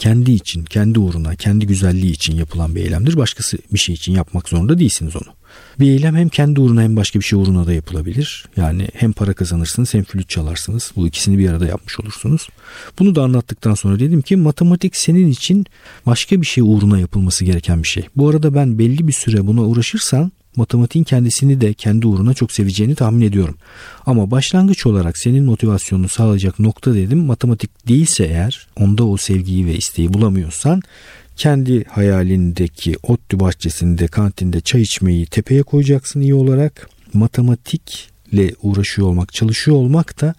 kendi 0.00 0.32
için, 0.32 0.64
kendi 0.64 0.98
uğruna, 0.98 1.36
kendi 1.36 1.66
güzelliği 1.66 2.12
için 2.12 2.36
yapılan 2.36 2.74
bir 2.74 2.80
eylemdir. 2.80 3.16
Başkası 3.16 3.58
bir 3.72 3.78
şey 3.78 3.94
için 3.94 4.12
yapmak 4.12 4.48
zorunda 4.48 4.78
değilsiniz 4.78 5.16
onu. 5.16 5.34
Bir 5.80 5.90
eylem 5.90 6.16
hem 6.16 6.28
kendi 6.28 6.60
uğruna 6.60 6.82
hem 6.82 6.96
başka 6.96 7.18
bir 7.18 7.24
şey 7.24 7.38
uğruna 7.38 7.66
da 7.66 7.72
yapılabilir. 7.72 8.46
Yani 8.56 8.88
hem 8.94 9.12
para 9.12 9.32
kazanırsınız 9.32 9.94
hem 9.94 10.04
flüt 10.04 10.28
çalarsınız. 10.28 10.92
Bu 10.96 11.06
ikisini 11.06 11.38
bir 11.38 11.50
arada 11.50 11.66
yapmış 11.66 12.00
olursunuz. 12.00 12.48
Bunu 12.98 13.14
da 13.14 13.22
anlattıktan 13.22 13.74
sonra 13.74 13.98
dedim 13.98 14.22
ki 14.22 14.36
matematik 14.36 14.96
senin 14.96 15.30
için 15.30 15.66
başka 16.06 16.40
bir 16.40 16.46
şey 16.46 16.64
uğruna 16.66 17.00
yapılması 17.00 17.44
gereken 17.44 17.82
bir 17.82 17.88
şey. 17.88 18.08
Bu 18.16 18.28
arada 18.28 18.54
ben 18.54 18.78
belli 18.78 19.08
bir 19.08 19.12
süre 19.12 19.46
buna 19.46 19.62
uğraşırsan 19.62 20.32
matematiğin 20.56 21.04
kendisini 21.04 21.60
de 21.60 21.74
kendi 21.74 22.06
uğruna 22.06 22.34
çok 22.34 22.52
seveceğini 22.52 22.94
tahmin 22.94 23.26
ediyorum. 23.26 23.56
Ama 24.06 24.30
başlangıç 24.30 24.86
olarak 24.86 25.18
senin 25.18 25.44
motivasyonunu 25.44 26.08
sağlayacak 26.08 26.58
nokta 26.58 26.94
dedim 26.94 27.24
matematik 27.24 27.88
değilse 27.88 28.24
eğer 28.24 28.68
onda 28.76 29.04
o 29.04 29.16
sevgiyi 29.16 29.66
ve 29.66 29.76
isteği 29.76 30.12
bulamıyorsan 30.12 30.82
kendi 31.36 31.84
hayalindeki 31.84 32.96
ODTÜ 33.02 33.40
bahçesinde 33.40 34.06
kantinde 34.06 34.60
çay 34.60 34.82
içmeyi 34.82 35.26
tepeye 35.26 35.62
koyacaksın 35.62 36.20
iyi 36.20 36.34
olarak. 36.34 36.90
Matematikle 37.14 38.54
uğraşıyor 38.62 39.08
olmak, 39.08 39.32
çalışıyor 39.32 39.76
olmak 39.76 40.20
da 40.20 40.34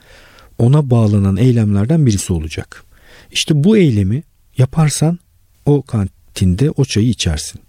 ona 0.58 0.90
bağlanan 0.90 1.38
eylemlerden 1.38 2.06
birisi 2.06 2.34
olacak. 2.34 2.84
İşte 3.32 3.64
bu 3.64 3.78
eylemi 3.78 4.24
yaparsan 4.58 5.20
o 5.66 5.82
kantinde 5.82 6.72
o 6.72 6.86
çayı 6.86 7.10
içersin. 7.10 7.62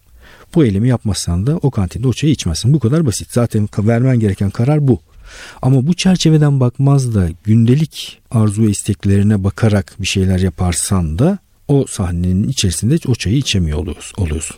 Bu 0.55 0.65
eylemi 0.65 0.89
yapmazsan 0.89 1.47
da 1.47 1.57
o 1.57 1.71
kantinde 1.71 2.09
o 2.09 2.13
çayı 2.13 2.33
içmezsin. 2.33 2.73
Bu 2.73 2.81
kadar 2.81 3.07
basit. 3.07 3.33
Zaten 3.33 3.69
vermen 3.79 4.21
gereken 4.21 4.51
karar 4.51 4.89
bu. 4.89 5.01
Ama 5.63 5.87
bu 5.87 5.95
çerçeveden 5.95 6.61
bakmaz 6.61 7.15
da 7.15 7.29
gündelik 7.45 8.21
arzu 8.31 8.63
ve 8.63 8.71
isteklerine 8.71 9.45
bakarak 9.45 9.97
bir 10.01 10.07
şeyler 10.07 10.39
yaparsan 10.39 11.19
da 11.19 11.39
o 11.69 11.87
sahnenin 11.89 12.49
içerisinde 12.49 12.99
o 13.09 13.15
çayı 13.15 13.37
içemiyor 13.37 13.79
oluyorsun. 13.79 14.57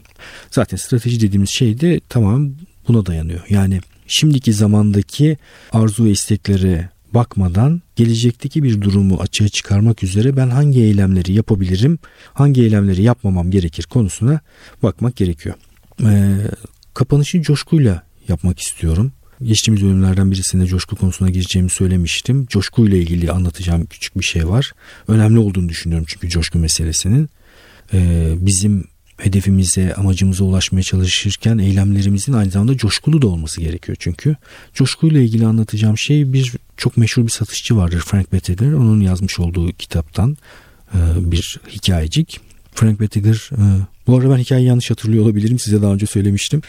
Zaten 0.50 0.76
strateji 0.76 1.20
dediğimiz 1.20 1.50
şey 1.50 1.80
de 1.80 2.00
tamam 2.09 2.50
buna 2.88 3.07
dayanıyor. 3.07 3.40
Yani 3.48 3.80
şimdiki 4.07 4.52
zamandaki 4.52 5.37
arzu 5.72 6.04
ve 6.04 6.11
isteklere 6.11 6.88
bakmadan 7.14 7.83
gelecekteki 7.96 8.62
bir 8.62 8.80
durumu 8.80 9.16
açığa 9.20 9.48
çıkarmak 9.48 10.02
üzere 10.02 10.37
ben 10.37 10.48
hangi 10.48 10.80
eylemleri 10.80 11.33
yapabilirim, 11.33 11.98
hangi 12.33 12.62
eylemleri 12.62 13.02
yapmamam 13.02 13.50
gerekir 13.50 13.85
konusuna 13.85 14.40
bakmak 14.83 15.16
gerekiyor. 15.16 15.54
Ee, 16.02 16.37
kapanışı 16.94 17.42
coşkuyla 17.42 18.02
yapmak 18.28 18.61
istiyorum. 18.61 19.12
geçtiğimiz 19.42 19.83
bölümlerden 19.83 20.30
birisinde 20.30 20.66
coşku 20.66 20.96
konusuna 20.96 21.30
gireceğimi 21.30 21.70
söylemiştim. 21.70 22.46
Coşku 22.46 22.87
ile 22.87 22.98
ilgili 22.98 23.33
anlatacağım 23.33 23.87
küçük 23.87 24.18
bir 24.18 24.24
şey 24.24 24.48
var. 24.48 24.72
Önemli 25.09 25.38
olduğunu 25.38 25.68
düşünüyorum 25.68 26.07
çünkü 26.09 26.28
coşku 26.28 26.59
meselesinin. 26.59 27.28
Ee, 27.92 28.35
bizim 28.37 28.85
hedefimize, 29.16 29.94
amacımıza 29.94 30.44
ulaşmaya 30.44 30.83
çalışırken 30.83 31.59
eylemlerimizin 31.59 32.33
aynı 32.33 32.50
zamanda 32.50 32.76
coşkulu 32.76 33.22
da 33.22 33.26
olması 33.26 33.61
gerekiyor 33.61 33.96
çünkü. 34.00 34.37
Coşkuyla 34.74 35.20
ilgili 35.20 35.46
anlatacağım 35.46 35.98
şey 35.98 36.33
bir 36.33 36.52
çok 36.76 36.96
meşhur 36.96 37.22
bir 37.24 37.30
satışçı 37.30 37.76
vardır 37.76 38.02
Frank 38.07 38.33
Bettiger. 38.33 38.72
Onun 38.72 39.00
yazmış 39.00 39.38
olduğu 39.38 39.72
kitaptan 39.72 40.37
e, 40.94 40.98
bir 41.16 41.61
hikayecik. 41.68 42.40
Frank 42.74 43.00
Bettiger, 43.00 43.50
e, 43.52 43.64
bu 44.06 44.16
arada 44.16 44.30
ben 44.30 44.38
hikayeyi 44.38 44.68
yanlış 44.68 44.90
hatırlıyor 44.90 45.24
olabilirim 45.24 45.58
size 45.58 45.82
daha 45.82 45.92
önce 45.92 46.06
söylemiştim. 46.06 46.62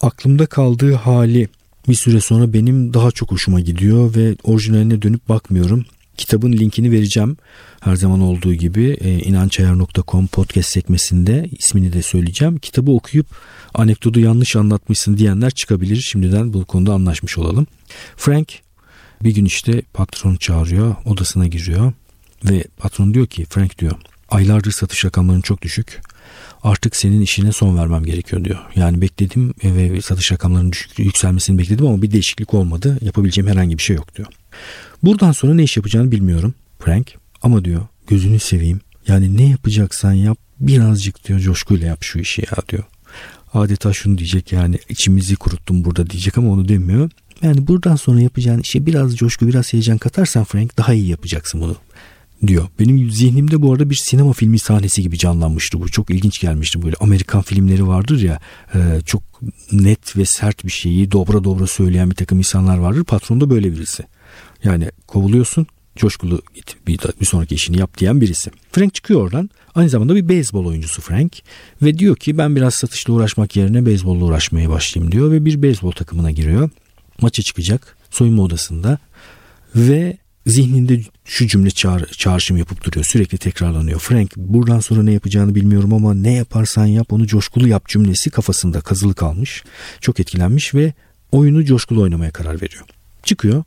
Aklımda 0.00 0.46
kaldığı 0.46 0.94
hali 0.94 1.48
bir 1.88 1.94
süre 1.94 2.20
sonra 2.20 2.52
benim 2.52 2.94
daha 2.94 3.10
çok 3.10 3.30
hoşuma 3.30 3.60
gidiyor 3.60 4.14
ve 4.14 4.36
orijinaline 4.44 5.02
dönüp 5.02 5.28
bakmıyorum. 5.28 5.84
Kitabın 6.16 6.52
linkini 6.52 6.92
vereceğim 6.92 7.36
her 7.80 7.96
zaman 7.96 8.20
olduğu 8.20 8.54
gibi 8.54 8.96
e, 9.00 9.18
inançayar.com 9.18 10.26
podcast 10.26 10.70
sekmesinde 10.70 11.48
ismini 11.58 11.92
de 11.92 12.02
söyleyeceğim. 12.02 12.58
Kitabı 12.58 12.90
okuyup 12.90 13.26
anekdotu 13.74 14.20
yanlış 14.20 14.56
anlatmışsın 14.56 15.16
diyenler 15.16 15.50
çıkabilir. 15.50 15.96
Şimdiden 15.96 16.52
bu 16.52 16.64
konuda 16.64 16.92
anlaşmış 16.92 17.38
olalım. 17.38 17.66
Frank 18.16 18.48
bir 19.22 19.34
gün 19.34 19.44
işte 19.44 19.82
patron 19.94 20.36
çağırıyor 20.36 20.96
odasına 21.04 21.46
giriyor 21.46 21.92
ve 22.44 22.64
patron 22.76 23.14
diyor 23.14 23.26
ki 23.26 23.46
Frank 23.50 23.78
diyor 23.78 23.92
aylardır 24.28 24.72
satış 24.72 25.04
rakamların 25.04 25.40
çok 25.40 25.62
düşük 25.62 26.00
artık 26.62 26.96
senin 26.96 27.20
işine 27.20 27.52
son 27.52 27.78
vermem 27.78 28.04
gerekiyor 28.04 28.44
diyor. 28.44 28.58
Yani 28.76 29.00
bekledim 29.00 29.54
ve 29.64 30.00
satış 30.00 30.32
rakamlarının 30.32 30.72
yükselmesini 30.96 31.58
bekledim 31.58 31.86
ama 31.86 32.02
bir 32.02 32.12
değişiklik 32.12 32.54
olmadı. 32.54 32.98
Yapabileceğim 33.00 33.50
herhangi 33.50 33.78
bir 33.78 33.82
şey 33.82 33.96
yok 33.96 34.16
diyor. 34.16 34.28
Buradan 35.02 35.32
sonra 35.32 35.54
ne 35.54 35.62
iş 35.62 35.76
yapacağını 35.76 36.12
bilmiyorum 36.12 36.54
Frank 36.78 37.14
ama 37.42 37.64
diyor 37.64 37.80
gözünü 38.06 38.38
seveyim. 38.38 38.80
Yani 39.08 39.36
ne 39.36 39.48
yapacaksan 39.48 40.12
yap 40.12 40.38
birazcık 40.60 41.28
diyor 41.28 41.40
coşkuyla 41.40 41.86
yap 41.86 41.98
şu 42.02 42.18
işi 42.18 42.42
ya 42.42 42.62
diyor. 42.68 42.84
Adeta 43.54 43.92
şunu 43.92 44.18
diyecek 44.18 44.52
yani 44.52 44.78
içimizi 44.88 45.36
kuruttum 45.36 45.84
burada 45.84 46.10
diyecek 46.10 46.38
ama 46.38 46.52
onu 46.52 46.68
demiyor. 46.68 47.10
Yani 47.42 47.66
buradan 47.66 47.96
sonra 47.96 48.20
yapacağın 48.20 48.60
işe 48.60 48.86
biraz 48.86 49.16
coşku 49.16 49.48
biraz 49.48 49.72
heyecan 49.72 49.98
katarsan 49.98 50.44
Frank 50.44 50.78
daha 50.78 50.94
iyi 50.94 51.08
yapacaksın 51.08 51.60
bunu 51.60 51.76
diyor. 52.46 52.68
Benim 52.78 53.10
zihnimde 53.10 53.62
bu 53.62 53.72
arada 53.72 53.90
bir 53.90 53.94
sinema 53.94 54.32
filmi 54.32 54.58
sahnesi 54.58 55.02
gibi 55.02 55.18
canlanmıştı 55.18 55.80
bu. 55.80 55.88
Çok 55.88 56.10
ilginç 56.10 56.40
gelmişti 56.40 56.82
böyle. 56.82 56.96
Amerikan 57.00 57.42
filmleri 57.42 57.86
vardır 57.86 58.20
ya 58.20 58.40
e, 58.74 59.00
çok 59.06 59.22
net 59.72 60.16
ve 60.16 60.24
sert 60.24 60.64
bir 60.64 60.70
şeyi 60.70 61.12
dobra 61.12 61.44
dobra 61.44 61.66
söyleyen 61.66 62.10
bir 62.10 62.14
takım 62.14 62.38
insanlar 62.38 62.78
vardır. 62.78 63.04
Patron 63.04 63.40
da 63.40 63.50
böyle 63.50 63.72
birisi. 63.72 64.02
Yani 64.64 64.90
kovuluyorsun 65.06 65.66
coşkulu 65.96 66.42
git 66.54 66.76
bir, 66.86 66.98
bir 67.20 67.26
sonraki 67.26 67.54
işini 67.54 67.78
yap 67.78 67.98
diyen 67.98 68.20
birisi. 68.20 68.50
Frank 68.72 68.94
çıkıyor 68.94 69.20
oradan. 69.20 69.50
Aynı 69.74 69.88
zamanda 69.88 70.14
bir 70.14 70.28
beyzbol 70.28 70.66
oyuncusu 70.66 71.02
Frank. 71.02 71.32
Ve 71.82 71.98
diyor 71.98 72.16
ki 72.16 72.38
ben 72.38 72.56
biraz 72.56 72.74
satışla 72.74 73.12
uğraşmak 73.12 73.56
yerine 73.56 73.86
beyzbolla 73.86 74.24
uğraşmaya 74.24 74.70
başlayayım 74.70 75.12
diyor. 75.12 75.30
Ve 75.30 75.44
bir 75.44 75.62
beyzbol 75.62 75.92
takımına 75.92 76.30
giriyor. 76.30 76.70
Maça 77.20 77.42
çıkacak 77.42 77.96
soyunma 78.10 78.42
odasında. 78.42 78.98
Ve 79.74 80.16
zihninde 80.46 81.00
şu 81.24 81.46
cümle 81.46 81.70
çağır, 81.70 82.06
çağrışım 82.06 82.56
yapıp 82.56 82.84
duruyor. 82.84 83.04
Sürekli 83.04 83.38
tekrarlanıyor. 83.38 84.00
Frank 84.00 84.36
buradan 84.36 84.80
sonra 84.80 85.02
ne 85.02 85.12
yapacağını 85.12 85.54
bilmiyorum 85.54 85.94
ama 85.94 86.14
ne 86.14 86.32
yaparsan 86.32 86.86
yap 86.86 87.12
onu 87.12 87.26
coşkulu 87.26 87.68
yap 87.68 87.88
cümlesi 87.88 88.30
kafasında 88.30 88.80
kazılı 88.80 89.14
kalmış. 89.14 89.64
Çok 90.00 90.20
etkilenmiş 90.20 90.74
ve 90.74 90.92
oyunu 91.32 91.64
coşkulu 91.64 92.02
oynamaya 92.02 92.30
karar 92.30 92.54
veriyor. 92.62 92.84
Çıkıyor 93.22 93.64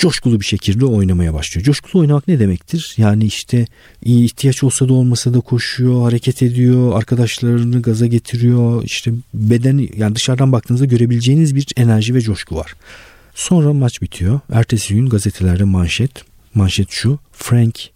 coşkulu 0.00 0.40
bir 0.40 0.44
şekilde 0.44 0.84
oynamaya 0.84 1.34
başlıyor. 1.34 1.64
Coşkulu 1.64 2.00
oynamak 2.02 2.28
ne 2.28 2.38
demektir? 2.38 2.94
Yani 2.96 3.24
işte 3.24 3.66
ihtiyaç 4.04 4.64
olsa 4.64 4.88
da 4.88 4.92
olmasa 4.92 5.34
da 5.34 5.40
koşuyor, 5.40 6.02
hareket 6.02 6.42
ediyor, 6.42 6.98
arkadaşlarını 6.98 7.82
gaza 7.82 8.06
getiriyor. 8.06 8.84
İşte 8.84 9.12
beden 9.34 9.88
yani 9.96 10.14
dışarıdan 10.14 10.52
baktığınızda 10.52 10.84
görebileceğiniz 10.84 11.54
bir 11.54 11.66
enerji 11.76 12.14
ve 12.14 12.20
coşku 12.20 12.56
var. 12.56 12.74
Sonra 13.34 13.72
maç 13.72 14.02
bitiyor. 14.02 14.40
Ertesi 14.52 14.94
gün 14.94 15.08
gazetelerde 15.08 15.64
manşet. 15.64 16.10
Manşet 16.54 16.90
şu. 16.90 17.18
Frank 17.32 17.90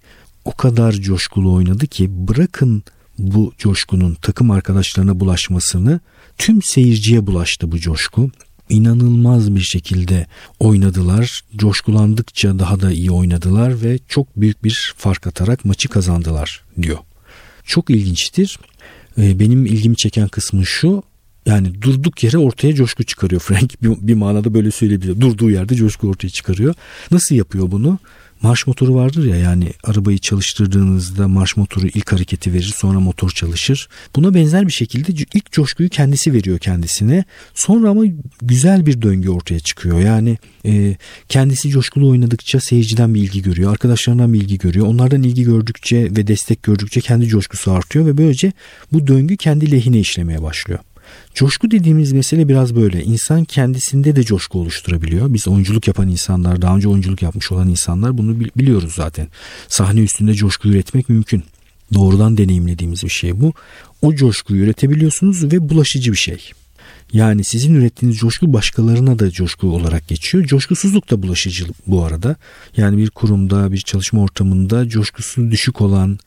o 0.44 0.52
kadar 0.52 0.92
coşkulu 0.92 1.52
oynadı 1.52 1.86
ki 1.86 2.28
bırakın 2.28 2.82
bu 3.18 3.52
coşkunun 3.58 4.14
takım 4.14 4.50
arkadaşlarına 4.50 5.20
bulaşmasını 5.20 6.00
tüm 6.38 6.62
seyirciye 6.62 7.26
bulaştı 7.26 7.72
bu 7.72 7.78
coşku 7.78 8.30
inanılmaz 8.68 9.54
bir 9.54 9.60
şekilde 9.60 10.26
oynadılar. 10.60 11.44
Coşkulandıkça 11.56 12.58
daha 12.58 12.80
da 12.80 12.92
iyi 12.92 13.10
oynadılar 13.10 13.82
ve 13.82 13.98
çok 14.08 14.36
büyük 14.36 14.64
bir 14.64 14.94
fark 14.96 15.26
atarak 15.26 15.64
maçı 15.64 15.88
kazandılar 15.88 16.64
diyor. 16.82 16.98
Çok 17.64 17.90
ilginçtir. 17.90 18.58
Ee, 19.18 19.38
benim 19.40 19.66
ilgimi 19.66 19.96
çeken 19.96 20.28
kısmı 20.28 20.66
şu. 20.66 21.02
Yani 21.46 21.82
durduk 21.82 22.24
yere 22.24 22.38
ortaya 22.38 22.74
coşku 22.74 23.04
çıkarıyor 23.04 23.40
Frank. 23.40 23.82
Bir, 23.82 24.08
bir 24.08 24.14
manada 24.14 24.54
böyle 24.54 24.70
söyleyebilir. 24.70 25.20
Durduğu 25.20 25.50
yerde 25.50 25.74
coşku 25.74 26.08
ortaya 26.08 26.28
çıkarıyor. 26.28 26.74
Nasıl 27.10 27.34
yapıyor 27.34 27.70
bunu? 27.70 27.98
marş 28.44 28.66
motoru 28.66 28.94
vardır 28.94 29.24
ya 29.24 29.36
yani 29.36 29.72
arabayı 29.84 30.18
çalıştırdığınızda 30.18 31.28
marş 31.28 31.56
motoru 31.56 31.86
ilk 31.86 32.12
hareketi 32.12 32.52
verir 32.52 32.74
sonra 32.76 33.00
motor 33.00 33.30
çalışır. 33.30 33.88
Buna 34.16 34.34
benzer 34.34 34.66
bir 34.66 34.72
şekilde 34.72 35.12
ilk 35.34 35.52
coşkuyu 35.52 35.88
kendisi 35.88 36.32
veriyor 36.32 36.58
kendisine. 36.58 37.24
Sonra 37.54 37.88
ama 37.88 38.02
güzel 38.42 38.86
bir 38.86 39.02
döngü 39.02 39.28
ortaya 39.28 39.60
çıkıyor. 39.60 40.00
Yani 40.00 40.38
e, 40.66 40.96
kendisi 41.28 41.68
coşkulu 41.68 42.08
oynadıkça 42.08 42.60
seyirciden 42.60 43.14
bir 43.14 43.22
ilgi 43.22 43.42
görüyor. 43.42 43.72
Arkadaşlarından 43.72 44.32
bir 44.32 44.40
ilgi 44.40 44.58
görüyor. 44.58 44.86
Onlardan 44.86 45.22
ilgi 45.22 45.44
gördükçe 45.44 46.02
ve 46.02 46.26
destek 46.26 46.62
gördükçe 46.62 47.00
kendi 47.00 47.26
coşkusu 47.26 47.72
artıyor 47.72 48.06
ve 48.06 48.18
böylece 48.18 48.52
bu 48.92 49.06
döngü 49.06 49.36
kendi 49.36 49.70
lehine 49.70 49.98
işlemeye 49.98 50.42
başlıyor. 50.42 50.80
Coşku 51.34 51.70
dediğimiz 51.70 52.12
mesele 52.12 52.48
biraz 52.48 52.76
böyle. 52.76 53.04
İnsan 53.04 53.44
kendisinde 53.44 54.16
de 54.16 54.22
coşku 54.22 54.58
oluşturabiliyor. 54.58 55.34
Biz 55.34 55.48
oyunculuk 55.48 55.88
yapan 55.88 56.08
insanlar, 56.08 56.62
daha 56.62 56.76
önce 56.76 56.88
oyunculuk 56.88 57.22
yapmış 57.22 57.52
olan 57.52 57.68
insanlar 57.68 58.18
bunu 58.18 58.40
biliyoruz 58.40 58.94
zaten. 58.94 59.28
Sahne 59.68 60.00
üstünde 60.00 60.34
coşku 60.34 60.68
üretmek 60.68 61.08
mümkün. 61.08 61.44
Doğrudan 61.94 62.36
deneyimlediğimiz 62.36 63.02
bir 63.04 63.08
şey 63.08 63.40
bu. 63.40 63.52
O 64.02 64.14
coşkuyu 64.14 64.62
üretebiliyorsunuz 64.62 65.52
ve 65.52 65.68
bulaşıcı 65.68 66.12
bir 66.12 66.16
şey. 66.16 66.50
Yani 67.14 67.44
sizin 67.44 67.74
ürettiğiniz 67.74 68.18
coşku 68.18 68.52
başkalarına 68.52 69.18
da 69.18 69.30
coşku 69.30 69.68
olarak 69.68 70.08
geçiyor. 70.08 70.44
Coşkusuzluk 70.44 71.10
da 71.10 71.22
bulaşıcı 71.22 71.66
bu 71.86 72.04
arada. 72.04 72.36
Yani 72.76 72.98
bir 72.98 73.10
kurumda, 73.10 73.72
bir 73.72 73.78
çalışma 73.78 74.22
ortamında 74.22 74.88
coşkusu 74.88 75.50
düşük 75.50 75.80
olan, 75.80 76.18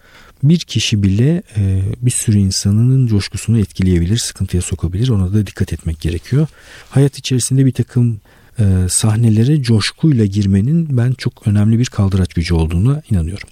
bir 0.44 0.60
kişi 0.60 1.04
bile 1.04 1.44
e, 1.58 1.82
bir 2.02 2.12
sürü 2.12 2.38
insanın 2.38 3.08
coşkusunu 3.08 3.60
etkileyebilir, 3.60 4.18
sıkıntıya 4.18 4.62
sokabilir. 4.62 5.10
Ona 5.10 5.34
da 5.34 5.48
dikkat 5.48 5.74
etmek 5.74 6.02
gerekiyor. 6.02 6.48
Hayat 6.90 7.18
içerisinde 7.18 7.66
bir 7.66 7.72
takım 7.72 8.22
e, 8.60 8.64
sahnelere 8.90 9.62
coşkuyla 9.62 10.26
girmenin 10.26 10.98
ben 10.98 11.12
çok 11.12 11.48
önemli 11.48 11.80
bir 11.80 11.86
kaldıraç 11.86 12.34
gücü 12.34 12.54
olduğunu 12.54 13.02
inanıyorum. 13.12 13.50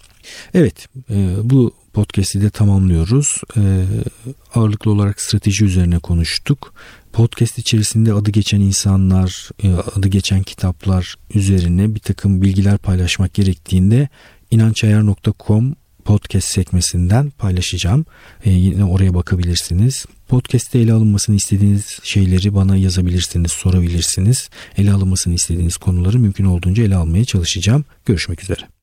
Evet 0.54 0.88
e, 1.10 1.36
bu 1.44 1.74
podcast'i 1.94 2.42
de 2.42 2.50
tamamlıyoruz. 2.50 3.42
E, 3.58 3.86
ağırlıklı 4.56 4.92
olarak 4.92 5.22
strateji 5.22 5.66
üzerine 5.66 6.00
konuştuk. 6.00 6.74
Podcast 7.16 7.58
içerisinde 7.58 8.14
adı 8.14 8.32
geçen 8.32 8.60
insanlar, 8.60 9.50
e, 9.64 9.74
adı 9.74 10.08
geçen 10.08 10.44
kitaplar 10.44 11.16
üzerine 11.34 11.96
bir 11.96 12.00
takım 12.00 12.42
bilgiler 12.42 12.78
paylaşmak 12.78 13.34
gerektiğinde 13.34 14.10
inançayar.com 14.52 15.76
podcast 16.06 16.48
sekmesinden 16.48 17.30
paylaşacağım. 17.30 18.06
Ee, 18.46 18.50
yine 18.50 18.86
oraya 18.86 19.14
bakabilirsiniz. 19.14 20.06
Podcast'te 20.28 20.80
ele 20.80 20.94
alınmasını 20.94 21.36
istediğiniz 21.36 22.00
şeyleri 22.04 22.56
bana 22.56 22.76
yazabilirsiniz, 22.78 23.52
sorabilirsiniz. 23.52 24.50
Ele 24.78 24.92
alınmasını 24.92 25.34
istediğiniz 25.34 25.78
konuları 25.78 26.20
mümkün 26.20 26.46
olduğunca 26.46 26.84
ele 26.84 26.96
almaya 26.96 27.26
çalışacağım. 27.26 27.86
Görüşmek 28.06 28.44
üzere. 28.44 28.75